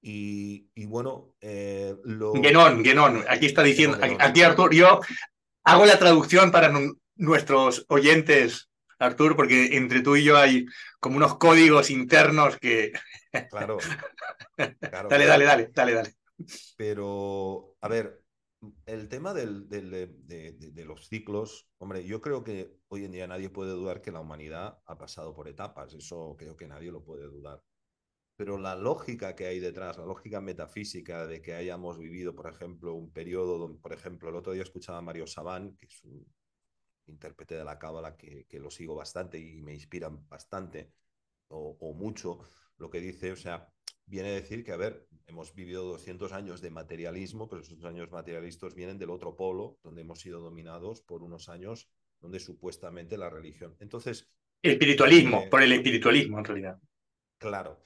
Y, 0.00 0.68
bueno, 0.86 1.34
eh, 1.40 1.96
lo... 2.04 2.32
Genón, 2.34 2.84
Genón, 2.84 3.24
aquí 3.28 3.46
está 3.46 3.62
diciendo, 3.62 3.98
aquí 4.20 4.42
Artur, 4.42 4.74
yo 4.74 5.00
hago 5.64 5.86
la 5.86 5.98
traducción 5.98 6.50
para 6.50 6.72
nuestros 7.16 7.84
oyentes, 7.88 8.67
Artur, 8.98 9.36
porque 9.36 9.76
entre 9.76 10.02
tú 10.02 10.16
y 10.16 10.24
yo 10.24 10.36
hay 10.36 10.66
como 11.00 11.16
unos 11.16 11.36
códigos 11.36 11.90
internos 11.90 12.56
que... 12.58 12.92
Claro. 13.50 13.78
dale, 14.56 15.26
dale, 15.26 15.44
dale, 15.44 15.70
dale, 15.72 15.92
dale. 15.92 16.14
Pero, 16.76 17.76
a 17.80 17.88
ver, 17.88 18.22
el 18.86 19.08
tema 19.08 19.34
del, 19.34 19.68
de, 19.68 20.84
los 20.84 21.08
ciclos, 21.08 21.68
hombre, 21.78 22.04
yo 22.04 22.20
creo 22.20 22.42
que 22.42 22.72
hoy 22.88 23.04
en 23.04 23.12
día 23.12 23.26
nadie 23.26 23.50
puede 23.50 23.72
dudar 23.72 24.00
que 24.00 24.12
la 24.12 24.20
humanidad 24.20 24.78
ha 24.86 24.98
pasado 24.98 25.34
por 25.34 25.48
etapas, 25.48 25.94
eso 25.94 26.36
creo 26.38 26.56
que 26.56 26.66
nadie 26.66 26.90
lo 26.90 27.04
puede 27.04 27.24
dudar. 27.24 27.62
Pero 28.36 28.56
la 28.56 28.76
lógica 28.76 29.34
que 29.34 29.46
hay 29.46 29.58
detrás, 29.58 29.98
la 29.98 30.06
lógica 30.06 30.40
metafísica 30.40 31.26
de 31.26 31.42
que 31.42 31.54
hayamos 31.54 31.98
vivido, 31.98 32.34
por 32.34 32.48
ejemplo, 32.48 32.94
un 32.94 33.12
periodo, 33.12 33.58
donde, 33.58 33.80
por 33.80 33.92
ejemplo, 33.92 34.28
el 34.28 34.36
otro 34.36 34.52
día 34.52 34.62
escuchaba 34.62 34.98
a 34.98 35.02
Mario 35.02 35.26
Sabán, 35.26 35.76
que 35.76 35.86
es 35.86 36.04
un 36.04 36.24
intérprete 37.08 37.56
de 37.56 37.64
la 37.64 37.78
cábala 37.78 38.16
que, 38.16 38.46
que, 38.46 38.58
lo 38.58 38.70
sigo 38.70 38.94
bastante 38.94 39.38
y 39.38 39.60
me 39.62 39.74
inspiran 39.74 40.28
bastante 40.28 40.92
o, 41.48 41.76
o 41.80 41.94
mucho, 41.94 42.40
lo 42.76 42.90
que 42.90 43.00
dice, 43.00 43.32
o 43.32 43.36
sea, 43.36 43.72
viene 44.06 44.30
a 44.30 44.32
decir 44.32 44.64
que, 44.64 44.72
a 44.72 44.76
ver, 44.76 45.06
hemos 45.26 45.54
vivido 45.54 45.84
200 45.84 46.32
años 46.32 46.60
de 46.60 46.70
materialismo, 46.70 47.48
pero 47.48 47.62
esos 47.62 47.84
años 47.84 48.10
materialistas 48.10 48.74
vienen 48.74 48.98
del 48.98 49.10
otro 49.10 49.36
polo, 49.36 49.78
donde 49.82 50.02
hemos 50.02 50.20
sido 50.20 50.40
dominados 50.40 51.02
por 51.02 51.22
unos 51.22 51.48
años 51.48 51.90
donde 52.20 52.40
supuestamente 52.40 53.16
la 53.16 53.30
religión. 53.30 53.76
Entonces... 53.80 54.30
Espiritualismo, 54.62 55.42
eh, 55.42 55.48
por 55.48 55.62
el 55.62 55.72
espiritualismo 55.72 56.38
en 56.38 56.44
realidad. 56.44 56.80
Claro. 57.38 57.80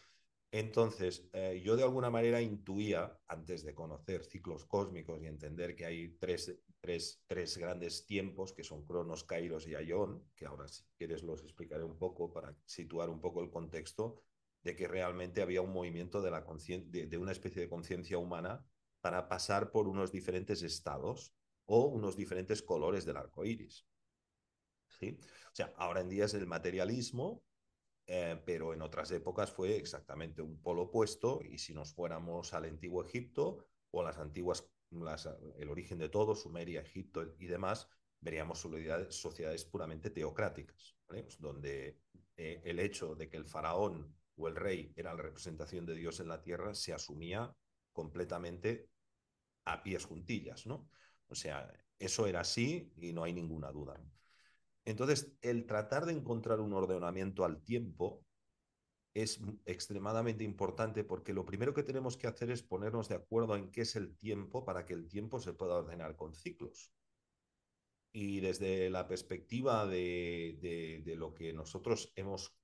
Entonces, 0.51 1.29
eh, 1.33 1.61
yo 1.65 1.77
de 1.77 1.83
alguna 1.83 2.11
manera 2.11 2.41
intuía, 2.41 3.19
antes 3.27 3.65
de 3.65 3.75
conocer 3.75 4.25
ciclos 4.25 4.65
cósmicos 4.67 5.23
y 5.23 5.27
entender 5.27 5.75
que 5.75 5.87
hay 5.87 6.09
tres, 6.19 6.55
tres, 6.83 7.57
grandes 7.57 8.05
tiempos, 8.07 8.53
que 8.53 8.65
son 8.65 8.85
Cronos, 8.85 9.25
Kairos 9.25 9.67
y 9.69 9.75
Aion, 9.75 10.23
que 10.35 10.47
ahora 10.47 10.67
si 10.67 10.83
quieres 10.99 11.23
los 11.23 11.43
explicaré 11.43 11.85
un 11.85 11.97
poco 11.97 12.33
para 12.33 12.55
situar 12.67 13.09
un 13.09 13.21
poco 13.21 13.41
el 13.41 13.51
contexto, 13.51 14.21
de 14.63 14.75
que 14.77 14.89
realmente 14.89 15.43
había 15.43 15.63
un 15.63 15.73
movimiento 15.73 16.21
de, 16.21 16.31
la 16.31 16.45
de, 16.45 17.07
de 17.07 17.19
una 17.19 17.33
especie 17.33 17.63
de 17.63 17.69
conciencia 17.69 18.19
humana 18.19 18.67
para 19.01 19.29
pasar 19.29 19.71
por 19.71 19.89
unos 19.89 20.13
diferentes 20.13 20.63
estados 20.63 21.35
o 21.67 21.87
unos 21.87 22.17
diferentes 22.17 22.63
colores 22.63 23.05
del 23.05 23.17
arco 23.17 23.45
iris. 23.45 23.87
¿Sí? 24.89 25.19
O 25.53 25.55
sea, 25.55 25.73
ahora 25.77 26.01
en 26.01 26.09
día 26.09 26.27
es 26.27 26.35
el 26.35 26.47
materialismo, 26.47 27.43
eh, 28.07 28.41
pero 28.45 28.75
en 28.75 28.83
otras 28.83 29.11
épocas 29.13 29.51
fue 29.51 29.77
exactamente 29.77 30.43
un 30.43 30.61
polo 30.61 30.83
opuesto. 30.83 31.41
Y 31.43 31.59
si 31.59 31.75
nos 31.75 31.95
fuéramos 31.95 32.53
al 32.55 32.65
antiguo 32.65 33.05
Egipto 33.05 33.67
o 33.91 34.03
las 34.03 34.19
antiguas, 34.19 34.69
el 35.59 35.69
origen 35.69 35.99
de 35.99 36.09
todo, 36.09 36.35
Sumeria, 36.35 36.81
Egipto 36.81 37.35
y 37.39 37.47
demás, 37.47 37.89
veríamos 38.21 38.61
sociedades, 38.61 39.15
sociedades 39.15 39.65
puramente 39.65 40.11
teocráticas, 40.11 40.97
pues 41.07 41.39
donde 41.41 41.99
eh, 42.37 42.61
el 42.65 42.79
hecho 42.79 43.15
de 43.15 43.29
que 43.29 43.37
el 43.37 43.45
faraón 43.45 44.15
o 44.37 44.49
el 44.49 44.57
rey 44.57 44.93
era 44.97 45.15
la 45.15 45.23
representación 45.23 45.87
de 45.87 45.95
Dios 45.95 46.21
en 46.21 46.29
la 46.29 46.41
tierra, 46.41 46.75
se 46.75 46.93
asumía 46.93 47.55
completamente 47.93 48.89
a 49.65 49.83
pies 49.83 50.05
juntillas, 50.05 50.67
¿no? 50.67 50.89
O 51.29 51.35
sea, 51.35 51.73
eso 51.99 52.27
era 52.27 52.41
así 52.41 52.93
y 52.97 53.13
no 53.13 53.25
hay 53.25 53.33
ninguna 53.33 53.71
duda. 53.71 54.01
Entonces, 54.85 55.33
el 55.41 55.67
tratar 55.67 56.07
de 56.07 56.13
encontrar 56.13 56.61
un 56.61 56.73
ordenamiento 56.73 57.45
al 57.45 57.63
tiempo 57.63 58.25
es 59.15 59.41
extremadamente 59.67 60.45
importante 60.45 61.05
porque 61.05 61.35
lo 61.35 61.45
primero 61.45 61.75
que 61.75 61.83
tenemos 61.83 62.17
que 62.17 62.27
hacer 62.27 62.51
es 62.51 62.63
ponernos 62.63 63.09
de 63.09 63.17
acuerdo 63.17 63.57
en 63.57 63.71
qué 63.71 63.83
es 63.83 63.97
el 63.97 64.17
tiempo 64.17 64.65
para 64.65 64.87
que 64.87 64.95
el 64.95 65.09
tiempo 65.09 65.39
se 65.39 65.53
pueda 65.53 65.77
ordenar 65.77 66.17
con 66.17 66.35
ciclos. 66.35 66.93
Y 68.15 68.41
desde 68.41 68.91
la 68.91 69.07
perspectiva 69.07 69.87
de, 69.87 71.03
de, 71.05 71.17
lo 71.17 71.35
que 71.35 71.53
nosotros 71.53 72.13
hemos 72.15 72.55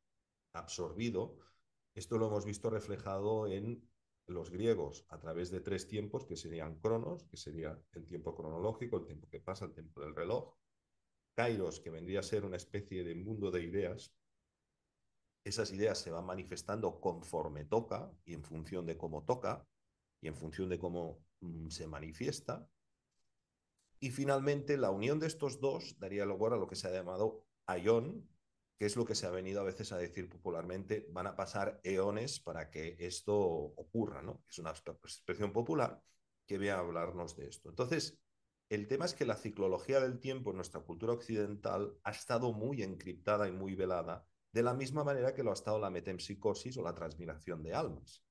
absorbido, 0.52 1.38
esto 1.94 2.18
lo 2.18 2.28
hemos 2.28 2.44
visto 2.44 2.68
reflejado 2.68 3.46
en 3.46 3.88
los 4.26 4.50
griegos 4.50 5.06
a 5.08 5.18
través 5.18 5.50
de 5.50 5.60
tres 5.60 5.88
tiempos 5.88 6.26
que 6.26 6.36
serían 6.36 6.78
cronos, 6.78 7.24
que 7.24 7.38
sería 7.38 7.78
el 7.92 8.06
tiempo 8.06 8.34
cronológico, 8.34 8.98
el 8.98 9.06
tiempo 9.06 9.28
que 9.30 9.40
pasa, 9.40 9.64
el 9.64 9.72
tiempo 9.72 10.02
del 10.02 10.14
reloj. 10.14 10.54
Kairos, 11.34 11.80
que 11.80 11.90
vendría 11.90 12.20
a 12.20 12.24
ser 12.24 12.44
una 12.44 12.56
especie 12.56 13.04
de 13.04 13.14
mundo 13.14 13.50
de 13.50 13.62
ideas. 13.62 14.12
Esas 15.48 15.72
ideas 15.72 15.98
se 15.98 16.10
van 16.10 16.26
manifestando 16.26 17.00
conforme 17.00 17.64
toca 17.64 18.12
y 18.26 18.34
en 18.34 18.44
función 18.44 18.84
de 18.84 18.98
cómo 18.98 19.24
toca 19.24 19.66
y 20.20 20.28
en 20.28 20.36
función 20.36 20.68
de 20.68 20.78
cómo 20.78 21.24
mm, 21.40 21.70
se 21.70 21.86
manifiesta. 21.86 22.68
Y 23.98 24.10
finalmente, 24.10 24.76
la 24.76 24.90
unión 24.90 25.18
de 25.18 25.26
estos 25.26 25.58
dos 25.58 25.98
daría 25.98 26.26
lugar 26.26 26.52
a 26.52 26.58
lo 26.58 26.68
que 26.68 26.76
se 26.76 26.86
ha 26.86 26.92
llamado 26.92 27.46
Aion, 27.66 28.28
que 28.78 28.84
es 28.84 28.96
lo 28.96 29.06
que 29.06 29.14
se 29.14 29.26
ha 29.26 29.30
venido 29.30 29.62
a 29.62 29.64
veces 29.64 29.90
a 29.92 29.96
decir 29.96 30.28
popularmente, 30.28 31.06
van 31.12 31.26
a 31.26 31.34
pasar 31.34 31.80
eones 31.82 32.40
para 32.40 32.70
que 32.70 32.96
esto 32.98 33.34
ocurra, 33.34 34.20
¿no? 34.20 34.44
Es 34.50 34.58
una 34.58 34.70
expresión 34.70 35.54
popular 35.54 36.02
que 36.46 36.58
viene 36.58 36.74
a 36.74 36.80
hablarnos 36.80 37.36
de 37.36 37.48
esto. 37.48 37.70
Entonces, 37.70 38.18
el 38.68 38.86
tema 38.86 39.06
es 39.06 39.14
que 39.14 39.24
la 39.24 39.36
ciclología 39.36 39.98
del 39.98 40.20
tiempo 40.20 40.50
en 40.50 40.56
nuestra 40.56 40.82
cultura 40.82 41.14
occidental 41.14 41.96
ha 42.04 42.10
estado 42.10 42.52
muy 42.52 42.82
encriptada 42.82 43.48
y 43.48 43.52
muy 43.52 43.74
velada, 43.74 44.28
de 44.52 44.62
la 44.62 44.74
misma 44.74 45.04
manera 45.04 45.34
que 45.34 45.42
lo 45.42 45.50
ha 45.50 45.54
estado 45.54 45.78
la 45.78 45.90
metempsicosis 45.90 46.76
o 46.78 46.82
la 46.82 46.94
transmigración 46.94 47.62
de 47.62 47.74
almas. 47.74 48.24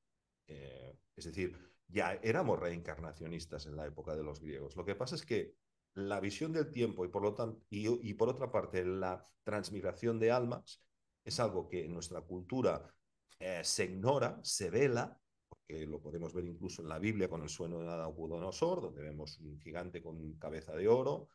Eh, 0.47 0.97
es 1.15 1.25
decir, 1.25 1.57
ya 1.87 2.13
éramos 2.23 2.59
reencarnacionistas 2.59 3.65
en 3.65 3.75
la 3.75 3.85
época 3.85 4.15
de 4.15 4.23
los 4.23 4.41
griegos. 4.41 4.75
Lo 4.75 4.85
que 4.85 4.95
pasa 4.95 5.15
es 5.15 5.25
que 5.25 5.55
la 5.93 6.19
visión 6.19 6.51
del 6.51 6.71
tiempo 6.71 7.05
y 7.05 7.07
por, 7.07 7.23
lo 7.23 7.33
tanto, 7.33 7.61
y, 7.69 8.13
por 8.13 8.29
otra 8.29 8.51
parte 8.51 8.85
la 8.85 9.23
transmigración 9.43 10.19
de 10.19 10.31
almas 10.31 10.83
es 11.23 11.39
algo 11.39 11.67
que 11.67 11.85
en 11.85 11.93
nuestra 11.93 12.21
cultura 12.21 12.93
eh, 13.39 13.61
se 13.63 13.85
ignora, 13.85 14.39
se 14.43 14.69
vela, 14.69 15.19
porque 15.49 15.85
lo 15.85 15.99
podemos 15.99 16.33
ver 16.33 16.45
incluso 16.45 16.81
en 16.81 16.89
la 16.89 16.99
Biblia 16.99 17.29
con 17.29 17.41
el 17.41 17.49
sueño 17.49 17.79
de 17.79 17.85
Nabucodonosor, 17.85 18.81
donde 18.81 19.01
vemos 19.01 19.39
un 19.39 19.59
gigante 19.59 20.01
con 20.01 20.33
cabeza 20.33 20.75
de 20.75 20.87
oro, 20.87 21.29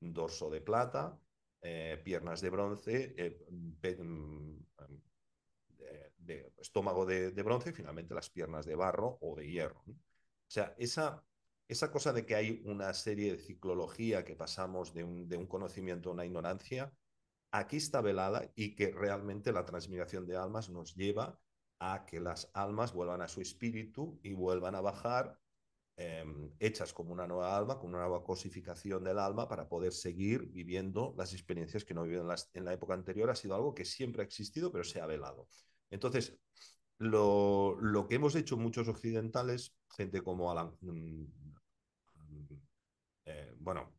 dorso 0.00 0.50
de 0.50 0.60
plata, 0.60 1.18
eh, 1.62 2.00
piernas 2.04 2.40
de 2.40 2.50
bronce, 2.50 3.14
eh, 3.16 3.46
mm, 3.50 3.72
de, 6.18 6.52
estómago 6.58 7.06
de, 7.06 7.42
bronce 7.42 7.70
y 7.70 7.72
finalmente 7.72 8.14
las 8.14 8.30
piernas 8.30 8.66
de 8.66 8.74
barro 8.74 9.18
o 9.20 9.34
de 9.36 9.50
hierro. 9.50 9.82
O 9.86 10.52
sea, 10.52 10.74
esa 10.78 11.24
esa 11.70 11.92
cosa 11.92 12.12
de 12.12 12.26
que 12.26 12.34
hay 12.34 12.62
una 12.64 12.92
serie 12.92 13.30
de 13.30 13.38
ciclología 13.38 14.24
que 14.24 14.34
pasamos 14.34 14.92
de 14.92 15.04
un, 15.04 15.28
de 15.28 15.36
un 15.36 15.46
conocimiento 15.46 16.10
a 16.10 16.14
una 16.14 16.26
ignorancia, 16.26 16.92
aquí 17.52 17.76
está 17.76 18.00
velada 18.00 18.50
y 18.56 18.74
que 18.74 18.90
realmente 18.90 19.52
la 19.52 19.64
transmigración 19.64 20.26
de 20.26 20.36
almas 20.36 20.68
nos 20.68 20.96
lleva 20.96 21.40
a 21.78 22.06
que 22.06 22.18
las 22.18 22.50
almas 22.54 22.92
vuelvan 22.92 23.22
a 23.22 23.28
su 23.28 23.40
espíritu 23.40 24.18
y 24.24 24.32
vuelvan 24.32 24.74
a 24.74 24.80
bajar 24.80 25.38
em, 26.02 26.50
hechas 26.58 26.94
como 26.94 27.12
una 27.12 27.26
nueva 27.26 27.54
alma, 27.54 27.78
con 27.78 27.90
una 27.90 28.00
nueva 28.00 28.24
cosificación 28.24 29.04
del 29.04 29.18
alma 29.18 29.46
para 29.46 29.68
poder 29.68 29.92
seguir 29.92 30.46
viviendo 30.46 31.14
las 31.18 31.34
experiencias 31.34 31.84
que 31.84 31.92
no 31.92 32.04
vivieron 32.04 32.34
en, 32.54 32.64
la 32.64 32.72
época 32.72 32.94
anterior. 32.94 33.28
Ha 33.28 33.34
sido 33.34 33.54
algo 33.54 33.74
que 33.74 33.84
siempre 33.84 34.22
ha 34.22 34.24
existido, 34.24 34.72
pero 34.72 34.82
se 34.82 34.98
ha 35.02 35.06
velado. 35.06 35.46
Entonces, 35.90 36.38
lo, 36.96 37.76
lo 37.82 38.06
que 38.06 38.14
hemos 38.14 38.34
hecho 38.34 38.56
muchos 38.56 38.88
occidentales, 38.88 39.74
gente 39.94 40.22
como 40.22 40.50
Alan, 40.50 40.74
mm, 40.80 41.24
eh, 43.26 43.54
bueno, 43.58 43.92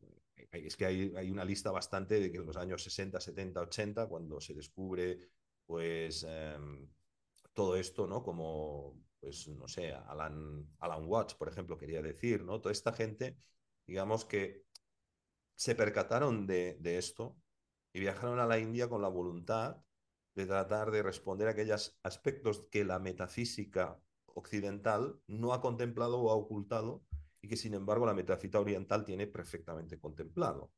es 0.50 0.76
que 0.76 0.86
hay, 0.86 1.12
hay, 1.16 1.30
una 1.30 1.44
lista 1.44 1.70
bastante 1.70 2.18
de 2.18 2.32
que 2.32 2.38
en 2.38 2.46
los 2.46 2.56
años 2.56 2.82
60, 2.82 3.20
70, 3.20 3.60
80, 3.60 4.08
cuando 4.08 4.40
se 4.40 4.54
descubre, 4.54 5.20
pues, 5.66 6.26
em, 6.28 6.88
todo 7.52 7.76
esto, 7.76 8.08
¿no? 8.08 8.24
Como, 8.24 8.98
pues, 9.22 9.48
no 9.48 9.68
sé, 9.68 9.94
Alan, 9.94 10.68
Alan 10.80 11.06
Watts, 11.06 11.34
por 11.36 11.48
ejemplo, 11.48 11.78
quería 11.78 12.02
decir, 12.02 12.44
¿no? 12.44 12.60
Toda 12.60 12.72
esta 12.72 12.92
gente, 12.92 13.38
digamos 13.86 14.24
que 14.26 14.64
se 15.56 15.74
percataron 15.76 16.46
de, 16.46 16.76
de 16.80 16.98
esto 16.98 17.36
y 17.92 18.00
viajaron 18.00 18.40
a 18.40 18.46
la 18.46 18.58
India 18.58 18.88
con 18.88 19.02
la 19.02 19.08
voluntad 19.08 19.78
de 20.34 20.46
tratar 20.46 20.90
de 20.90 21.02
responder 21.02 21.48
a 21.48 21.52
aquellos 21.52 21.98
aspectos 22.02 22.66
que 22.70 22.84
la 22.84 22.98
metafísica 22.98 24.00
occidental 24.26 25.20
no 25.28 25.52
ha 25.54 25.60
contemplado 25.60 26.20
o 26.20 26.30
ha 26.30 26.34
ocultado 26.34 27.04
y 27.40 27.48
que 27.48 27.56
sin 27.56 27.74
embargo 27.74 28.06
la 28.06 28.14
metafísica 28.14 28.60
oriental 28.60 29.04
tiene 29.04 29.26
perfectamente 29.28 30.00
contemplado. 30.00 30.72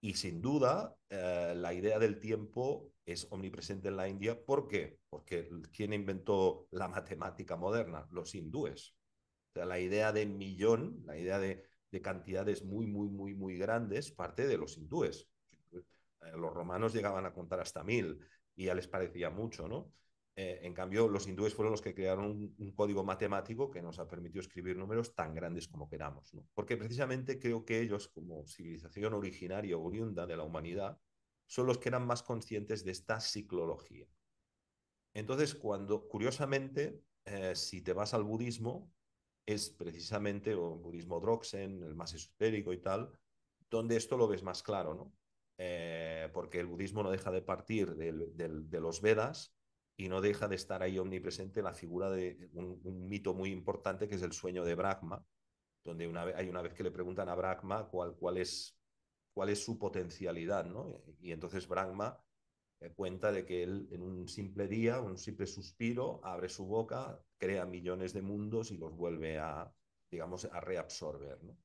Y 0.00 0.14
sin 0.14 0.40
duda, 0.40 0.96
eh, 1.10 1.52
la 1.56 1.74
idea 1.74 1.98
del 1.98 2.20
tiempo 2.20 2.92
es 3.04 3.26
omnipresente 3.30 3.88
en 3.88 3.96
la 3.96 4.08
India. 4.08 4.42
¿Por 4.42 4.66
qué? 4.66 4.98
Porque 5.10 5.48
¿quién 5.72 5.92
inventó 5.92 6.68
la 6.70 6.88
matemática 6.88 7.56
moderna? 7.56 8.06
Los 8.10 8.34
hindúes. 8.34 8.94
La 9.54 9.78
idea 9.78 10.12
de 10.12 10.26
millón, 10.26 11.02
la 11.04 11.18
idea 11.18 11.38
de, 11.38 11.64
de 11.90 12.00
cantidades 12.00 12.64
muy, 12.64 12.86
muy, 12.86 13.08
muy, 13.08 13.34
muy 13.34 13.58
grandes, 13.58 14.10
parte 14.10 14.46
de 14.46 14.56
los 14.56 14.78
hindúes. 14.78 15.28
Eh, 15.72 15.82
los 16.36 16.54
romanos 16.54 16.94
llegaban 16.94 17.26
a 17.26 17.32
contar 17.32 17.60
hasta 17.60 17.82
mil 17.82 18.18
y 18.56 18.66
ya 18.66 18.74
les 18.74 18.88
parecía 18.88 19.30
mucho, 19.30 19.68
¿no? 19.68 19.92
Eh, 20.36 20.60
en 20.62 20.72
cambio, 20.74 21.08
los 21.08 21.26
hindúes 21.26 21.54
fueron 21.54 21.72
los 21.72 21.82
que 21.82 21.94
crearon 21.94 22.54
un, 22.56 22.72
código 22.72 23.04
matemático 23.04 23.70
que 23.70 23.82
nos 23.82 23.98
ha 23.98 24.08
permitido 24.08 24.40
escribir 24.40 24.76
números 24.76 25.14
tan 25.14 25.34
grandes 25.34 25.68
como 25.68 25.88
queramos. 25.88 26.32
Porque 26.54 26.76
precisamente 26.76 27.38
creo 27.38 27.64
que 27.64 27.80
ellos, 27.80 28.08
como 28.08 28.46
civilización 28.46 29.14
originaria 29.14 29.76
oriunda 29.76 30.26
de 30.26 30.36
la 30.36 30.44
humanidad, 30.44 30.98
son 31.46 31.66
los 31.66 31.78
que 31.78 31.88
eran 31.88 32.06
más 32.06 32.22
conscientes 32.22 32.84
de 32.84 32.92
esta 32.92 33.20
ciclología. 33.20 34.06
Entonces, 35.12 35.54
cuando, 35.54 36.06
curiosamente, 36.06 37.02
eh, 37.24 37.56
si 37.56 37.82
te 37.82 37.92
vas 37.92 38.14
al 38.14 38.22
budismo, 38.22 38.92
es 39.44 39.68
precisamente, 39.70 40.54
o 40.54 40.74
el 40.74 40.80
budismo 40.80 41.18
Droxen, 41.18 41.82
el 41.82 41.96
más 41.96 42.14
esotérico 42.14 42.72
y 42.72 42.78
tal, 42.78 43.10
donde 43.68 43.96
esto 43.96 44.16
lo 44.16 44.28
ves 44.28 44.44
más 44.44 44.62
claro, 44.62 44.94
¿no? 44.94 45.12
Eh, 45.58 46.30
porque 46.32 46.60
el 46.60 46.66
budismo 46.66 47.02
no 47.02 47.10
deja 47.10 47.30
de 47.30 47.42
partir 47.42 47.94
de 47.94 48.80
los 48.80 49.02
Vedas 49.02 49.54
y 50.00 50.08
no 50.08 50.22
deja 50.22 50.48
de 50.48 50.56
estar 50.56 50.82
ahí 50.82 50.98
omnipresente 50.98 51.60
la 51.60 51.74
figura 51.74 52.08
de 52.08 52.48
un, 52.54 53.06
mito 53.06 53.34
muy 53.34 53.50
importante 53.50 54.08
que 54.08 54.14
es 54.14 54.22
el 54.22 54.32
sueño 54.32 54.64
de 54.64 54.74
Brahma, 54.74 55.22
donde 55.84 56.08
una 56.08 56.22
hay 56.22 56.48
una 56.48 56.62
vez 56.62 56.72
que 56.72 56.82
le 56.82 56.90
preguntan 56.90 57.28
a 57.28 57.34
Brahma 57.34 57.86
cuál, 57.86 58.16
cuál, 58.16 58.38
es, 58.38 58.80
cuál 59.34 59.50
es 59.50 59.62
su 59.62 59.78
potencialidad, 59.78 60.64
¿no? 60.64 61.02
Y 61.20 61.32
entonces 61.32 61.68
Brahma 61.68 62.18
eh, 62.80 62.90
cuenta 62.94 63.30
de 63.30 63.44
que 63.44 63.62
él 63.62 63.88
en 63.90 64.00
un 64.00 64.26
simple 64.26 64.68
día, 64.68 65.02
un 65.02 65.18
simple 65.18 65.46
suspiro, 65.46 66.22
abre 66.24 66.48
su 66.48 66.64
boca, 66.64 67.22
crea 67.36 67.66
millones 67.66 68.14
de 68.14 68.22
mundos 68.22 68.70
y 68.70 68.78
los 68.78 68.96
vuelve 68.96 69.38
a, 69.38 69.70
digamos, 70.10 70.46
a 70.46 70.60
reabsorber, 70.60 71.44
¿no? 71.44 71.58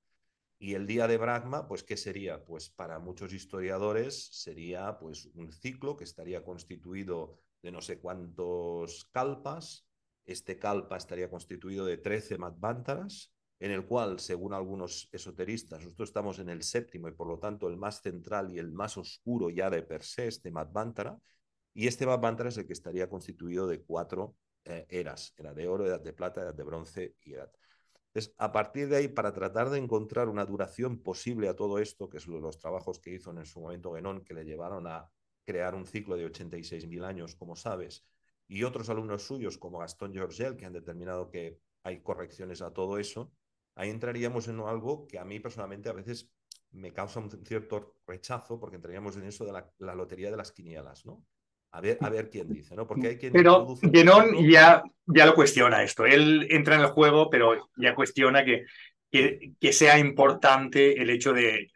Y 0.59 0.73
el 0.73 0.87
día 0.87 1.07
de 1.07 1.17
Brahma, 1.17 1.67
pues, 1.69 1.83
¿qué 1.83 1.95
sería? 1.95 2.43
Pues 2.43 2.69
para 2.69 2.99
muchos 2.99 3.31
historiadores 3.31 4.25
sería 4.33 4.97
pues 4.99 5.29
un 5.35 5.53
ciclo 5.53 5.95
que 5.95 6.03
estaría 6.03 6.43
constituido 6.43 7.44
de 7.65 7.71
no 7.71 7.81
sé 7.81 7.99
cuántos 7.99 9.05
kalpas. 9.11 9.85
Este 10.25 10.57
kalpa 10.57 10.97
estaría 10.97 11.29
constituido 11.29 11.85
de 11.85 11.97
13 11.97 12.37
madvántaras, 12.37 13.33
en 13.59 13.71
el 13.71 13.85
cual, 13.85 14.19
según 14.19 14.53
algunos 14.53 15.09
esoteristas, 15.11 15.83
nosotros 15.83 16.09
estamos 16.09 16.39
en 16.39 16.49
el 16.49 16.61
séptimo 16.61 17.07
y 17.07 17.11
por 17.11 17.27
lo 17.27 17.39
tanto 17.39 17.67
el 17.67 17.77
más 17.77 18.01
central 18.01 18.51
y 18.51 18.59
el 18.59 18.71
más 18.71 18.97
oscuro 18.97 19.49
ya 19.49 19.69
de 19.69 19.81
per 19.81 20.03
se, 20.03 20.27
este 20.27 20.51
madvántara. 20.51 21.17
Y 21.73 21.87
este 21.87 22.05
madvántara 22.05 22.49
es 22.49 22.57
el 22.57 22.67
que 22.67 22.73
estaría 22.73 23.09
constituido 23.09 23.67
de 23.67 23.81
cuatro 23.81 24.35
eh, 24.63 24.85
eras, 24.89 25.33
era 25.37 25.53
de 25.53 25.67
oro, 25.67 25.87
edad 25.87 26.01
de 26.01 26.13
plata, 26.13 26.41
edad 26.41 26.53
de 26.53 26.63
bronce 26.63 27.15
y 27.21 27.33
edad. 27.33 27.51
Entonces, 28.13 28.33
a 28.37 28.51
partir 28.51 28.87
de 28.87 28.97
ahí, 28.97 29.07
para 29.07 29.33
tratar 29.33 29.69
de 29.69 29.79
encontrar 29.79 30.29
una 30.29 30.45
duración 30.45 31.01
posible 31.01 31.49
a 31.49 31.55
todo 31.55 31.79
esto, 31.79 32.09
que 32.09 32.17
es 32.17 32.27
los 32.27 32.59
trabajos 32.59 32.99
que 32.99 33.13
hizo 33.13 33.31
en 33.31 33.45
su 33.45 33.59
momento 33.59 33.93
Genón, 33.93 34.23
que 34.23 34.33
le 34.33 34.45
llevaron 34.45 34.87
a 34.87 35.09
crear 35.45 35.75
un 35.75 35.85
ciclo 35.85 36.17
de 36.17 36.25
86.000 36.25 37.03
años, 37.05 37.35
como 37.35 37.55
sabes, 37.55 38.05
y 38.47 38.63
otros 38.63 38.89
alumnos 38.89 39.23
suyos, 39.23 39.57
como 39.57 39.79
Gastón 39.79 40.13
Georgel, 40.13 40.55
que 40.55 40.65
han 40.65 40.73
determinado 40.73 41.29
que 41.29 41.59
hay 41.83 42.01
correcciones 42.01 42.61
a 42.61 42.73
todo 42.73 42.97
eso, 42.97 43.31
ahí 43.75 43.89
entraríamos 43.89 44.47
en 44.47 44.59
algo 44.59 45.07
que 45.07 45.19
a 45.19 45.25
mí 45.25 45.39
personalmente 45.39 45.89
a 45.89 45.93
veces 45.93 46.31
me 46.71 46.91
causa 46.91 47.19
un 47.19 47.31
cierto 47.45 47.95
rechazo, 48.05 48.59
porque 48.59 48.75
entraríamos 48.75 49.15
en 49.17 49.23
eso 49.23 49.45
de 49.45 49.53
la, 49.53 49.95
lotería 49.95 50.31
de 50.31 50.37
las 50.37 50.51
quinielas, 50.51 51.05
¿no? 51.05 51.25
A 51.71 51.81
ver, 51.81 51.97
a 52.01 52.09
ver 52.09 52.29
quién 52.29 52.47
dice, 52.47 52.75
¿no? 52.75 52.87
Porque 52.87 53.07
hay 53.07 53.17
quien. 53.17 53.33
Pero 53.33 53.75
Genón 53.81 54.47
ya, 54.49 54.81
ya 55.05 55.25
lo 55.25 55.35
cuestiona 55.35 55.83
esto. 55.83 56.05
Él 56.05 56.47
entra 56.49 56.75
en 56.75 56.81
el 56.81 56.87
juego, 56.87 57.29
pero 57.29 57.69
ya 57.75 57.93
cuestiona 57.93 58.45
que, 58.45 58.65
que, 59.11 59.73
sea 59.73 59.97
importante 59.97 61.01
el 61.01 61.09
hecho 61.09 61.33
de 61.33 61.69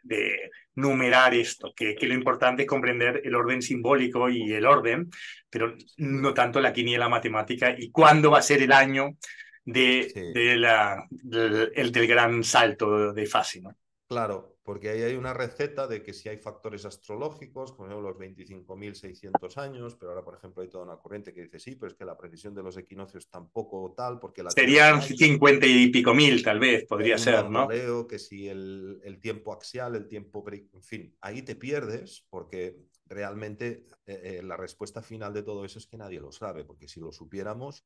numerar 0.80 1.34
esto, 1.34 1.72
que, 1.74 1.96
lo 2.00 2.14
importante 2.14 2.62
es 2.62 2.68
comprender 2.68 3.22
el 3.24 3.34
orden 3.34 3.62
simbólico 3.62 4.28
y 4.28 4.52
el 4.52 4.66
orden, 4.66 5.10
pero 5.48 5.74
no 5.98 6.34
tanto 6.34 6.60
la 6.60 6.72
quiniela 6.72 7.08
matemática 7.08 7.74
y 7.76 7.90
cuándo 7.90 8.30
va 8.30 8.38
a 8.38 8.42
ser 8.42 8.62
el 8.62 8.72
año 8.72 9.16
de, 9.64 10.10
la, 10.56 11.06
del, 11.10 11.92
del, 11.92 12.06
gran 12.06 12.42
salto 12.42 13.12
de 13.12 13.26
fase. 13.26 13.60
¿no? 13.60 13.76
Claro, 14.08 14.56
porque 14.70 14.88
ahí 14.88 15.02
hay 15.02 15.16
una 15.16 15.34
receta 15.34 15.88
de 15.88 16.00
que 16.00 16.12
si 16.12 16.28
hay 16.28 16.36
factores 16.36 16.84
astrológicos, 16.84 17.72
como 17.72 18.00
los 18.00 18.16
25.600 18.16 19.56
años, 19.56 19.96
pero 19.96 20.12
ahora, 20.12 20.24
por 20.24 20.36
ejemplo, 20.36 20.62
hay 20.62 20.68
toda 20.68 20.84
una 20.84 20.96
corriente 20.96 21.34
que 21.34 21.42
dice 21.42 21.58
sí, 21.58 21.74
pero 21.74 21.90
es 21.90 21.98
que 21.98 22.04
la 22.04 22.16
precisión 22.16 22.54
de 22.54 22.62
los 22.62 22.76
equinoccios 22.76 23.28
tampoco 23.28 23.92
tal, 23.96 24.20
porque 24.20 24.44
la... 24.44 24.52
Serían 24.52 25.02
50 25.02 25.66
y 25.66 25.88
pico 25.88 26.14
mil, 26.14 26.40
tal 26.44 26.60
vez, 26.60 26.86
podría 26.86 27.18
ser, 27.18 27.50
¿no? 27.50 27.66
Creo 27.66 28.06
que 28.06 28.20
si 28.20 28.46
el, 28.46 29.00
el, 29.02 29.18
tiempo 29.18 29.52
axial, 29.52 29.96
el 29.96 30.06
tiempo... 30.06 30.44
En 30.48 30.84
fin, 30.84 31.16
ahí 31.20 31.42
te 31.42 31.56
pierdes 31.56 32.24
porque 32.30 32.76
realmente 33.06 33.86
eh, 34.06 34.38
eh, 34.38 34.42
la 34.44 34.56
respuesta 34.56 35.02
final 35.02 35.34
de 35.34 35.42
todo 35.42 35.64
eso 35.64 35.80
es 35.80 35.88
que 35.88 35.96
nadie 35.96 36.20
lo 36.20 36.30
sabe, 36.30 36.62
porque 36.62 36.86
si 36.86 37.00
lo 37.00 37.10
supiéramos, 37.10 37.84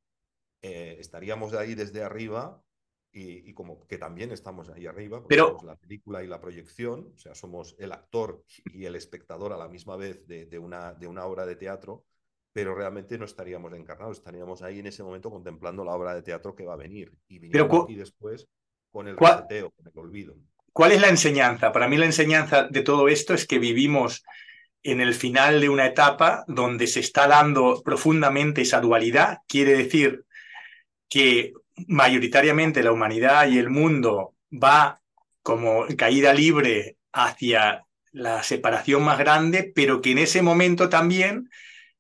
eh, 0.61 0.97
estaríamos 0.99 1.55
ahí 1.55 1.75
desde 1.75 2.03
arriba 2.03 2.63
y, 3.17 3.55
como 3.55 3.87
que 3.87 3.97
también 3.97 4.33
estamos 4.33 4.69
ahí 4.71 4.87
arriba, 4.87 5.21
porque 5.21 5.37
Pero... 5.37 5.57
la 5.65 5.77
película 5.77 6.25
y 6.25 6.27
la 6.27 6.41
proyección, 6.41 7.13
o 7.15 7.19
sea, 7.19 7.35
somos 7.35 7.77
el 7.79 7.93
actor 7.93 8.43
y 8.73 8.87
el 8.87 8.97
espectador 8.97 9.53
a 9.53 9.57
la 9.57 9.69
misma 9.69 9.97
vez 9.97 10.27
de, 10.27 10.59
una, 10.59 10.95
de 10.95 11.07
una 11.07 11.25
obra 11.25 11.47
de 11.47 11.55
teatro, 11.55 12.05
pero 12.53 12.75
realmente 12.75 13.17
no 13.17 13.25
estaríamos 13.25 13.73
encarnados, 13.73 14.19
estaríamos 14.19 14.63
ahí 14.63 14.81
en 14.81 14.87
ese 14.89 15.05
momento 15.05 15.31
contemplando 15.31 15.85
la 15.85 15.93
obra 15.93 16.15
de 16.15 16.23
teatro 16.23 16.55
que 16.55 16.65
va 16.65 16.75
a 16.75 16.77
venir 16.77 17.13
y 17.29 17.39
viniendo 17.39 17.83
aquí 17.83 17.95
después 17.95 18.49
con 18.91 19.07
el 19.07 19.17
reseteo, 19.17 19.71
con 19.71 19.87
el 19.87 19.99
olvido. 19.99 20.37
¿Cuál 20.73 20.93
es 20.93 21.01
la 21.01 21.09
enseñanza? 21.09 21.71
Para 21.71 21.89
mí 21.89 21.97
la 21.97 22.07
enseñanza 22.07 22.65
de 22.69 22.83
todo 22.83 23.07
esto 23.09 23.33
es 23.33 23.47
que 23.47 23.61
vivimos 23.61 24.25
en 24.83 25.01
el 25.01 25.15
final 25.15 25.61
de 25.61 25.69
una 25.69 25.87
etapa 25.87 26.45
donde 26.49 26.89
se 26.89 27.01
está 27.01 27.29
dando 27.29 27.81
profundamente 27.85 28.63
esa 28.63 28.81
dualidad, 28.81 29.39
quiere 29.49 29.77
decir 29.77 30.25
que 31.09 31.53
mayoritariamente 31.89 32.83
la 32.83 32.93
humanidad 32.93 33.49
y 33.49 33.59
el 33.59 33.71
mundo 33.71 34.35
va 34.53 35.01
como 35.43 35.87
caída 35.97 36.33
libre 36.33 36.97
hacia 37.13 37.87
la 38.13 38.43
separación 38.43 39.03
más 39.05 39.19
grande, 39.19 39.73
pero 39.75 40.01
que 40.01 40.13
en 40.13 40.19
ese 40.19 40.43
momento 40.43 40.89
también 40.89 41.51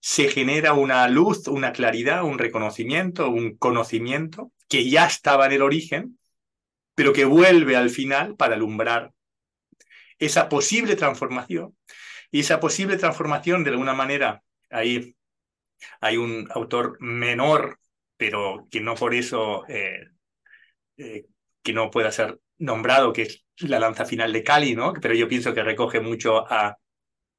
se 0.00 0.28
genera 0.28 0.74
una 0.74 1.08
luz, 1.08 1.48
una 1.48 1.72
claridad, 1.72 2.24
un 2.24 2.38
reconocimiento, 2.38 3.28
un 3.30 3.56
conocimiento 3.56 4.52
que 4.68 4.88
ya 4.88 5.06
estaba 5.06 5.46
en 5.46 5.52
el 5.52 5.62
origen, 5.62 6.18
pero 6.94 7.12
que 7.12 7.24
vuelve 7.24 7.76
al 7.76 7.90
final 7.90 8.36
para 8.36 8.54
alumbrar 8.54 9.12
esa 10.18 10.48
posible 10.48 10.96
transformación. 10.96 11.76
Y 12.30 12.40
esa 12.40 12.60
posible 12.60 12.96
transformación, 12.96 13.64
de 13.64 13.70
alguna 13.70 13.94
manera, 13.94 14.42
ahí 14.70 15.16
hay 16.00 16.16
un 16.16 16.48
autor 16.50 16.96
menor 17.00 17.78
pero 18.16 18.66
que 18.70 18.80
no 18.80 18.94
por 18.94 19.14
eso 19.14 19.64
eh, 19.68 20.08
eh, 20.96 21.26
que 21.62 21.72
no 21.72 21.90
pueda 21.90 22.12
ser 22.12 22.38
nombrado, 22.58 23.12
que 23.12 23.22
es 23.22 23.44
la 23.58 23.80
lanza 23.80 24.04
final 24.04 24.32
de 24.32 24.44
Cali, 24.44 24.74
¿no? 24.74 24.92
Pero 24.94 25.14
yo 25.14 25.28
pienso 25.28 25.54
que 25.54 25.62
recoge 25.62 26.00
mucho 26.00 26.44
a, 26.50 26.76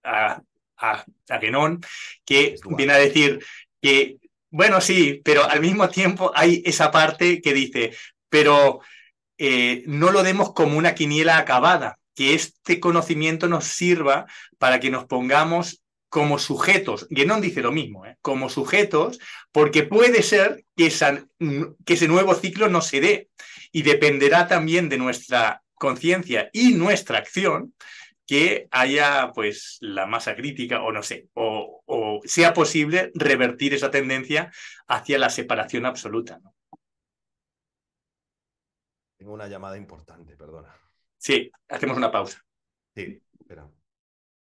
a, 0.04 0.42
a, 0.78 1.06
que 2.26 2.56
viene 2.78 2.94
a 2.94 2.98
decir 2.98 3.44
que, 3.82 4.18
bueno, 4.50 4.82
sí, 4.82 5.22
pero 5.24 5.44
al 5.44 5.62
mismo 5.62 5.90
tiempo 5.90 6.32
hay 6.36 6.62
esa 6.66 6.92
parte 6.92 7.42
que 7.42 7.54
dice, 7.54 7.96
pero 8.30 8.82
eh, 9.38 9.84
no 9.86 10.12
lo 10.12 10.24
demos 10.24 10.54
como 10.54 10.78
una 10.78 10.96
quiniela 10.96 11.38
acabada, 11.38 12.00
que 12.16 12.34
este 12.34 12.80
conocimiento 12.80 13.48
nos 13.48 13.66
sirva 13.66 14.26
para 14.58 14.80
que 14.80 14.90
nos 14.90 15.06
pongamos 15.06 15.84
como 16.16 16.40
sujetos, 16.40 17.08
Guénon 17.10 17.42
dice 17.42 17.62
lo 17.62 17.74
mismo, 17.74 18.06
¿eh? 18.06 18.16
como 18.22 18.48
sujetos, 18.48 19.20
porque 19.52 19.84
puede 19.84 20.24
ser 20.24 20.64
que, 20.78 20.90
que 21.86 21.94
ese 21.94 22.08
nuevo 22.08 22.34
ciclo 22.36 22.70
no 22.70 22.80
se 22.80 23.02
dé 23.02 23.30
y 23.74 23.82
dependerá 23.82 24.48
también 24.48 24.88
de 24.88 24.98
nuestra 24.98 25.62
conciencia 25.74 26.50
y 26.54 26.72
nuestra 26.72 27.18
acción 27.18 27.74
que 28.26 28.70
haya 28.72 29.34
pues 29.36 29.78
la 29.82 30.06
masa 30.06 30.38
crítica 30.38 30.84
o 30.84 30.94
no 30.94 31.04
sé, 31.04 31.28
o, 31.34 32.22
sea 32.24 32.54
posible 32.54 33.12
revertir 33.14 33.74
esa 33.74 33.92
tendencia 33.92 34.54
hacia 34.88 35.20
la 35.20 35.30
separación 35.30 35.86
absoluta. 35.86 36.40
Tengo 39.18 39.34
una 39.34 39.50
llamada 39.50 39.76
importante, 39.76 40.38
perdona. 40.38 40.74
Sí, 41.18 41.52
hacemos 41.68 41.98
una 41.98 42.10
pausa. 42.10 42.42
Sí, 42.96 43.22
espera. 43.38 43.70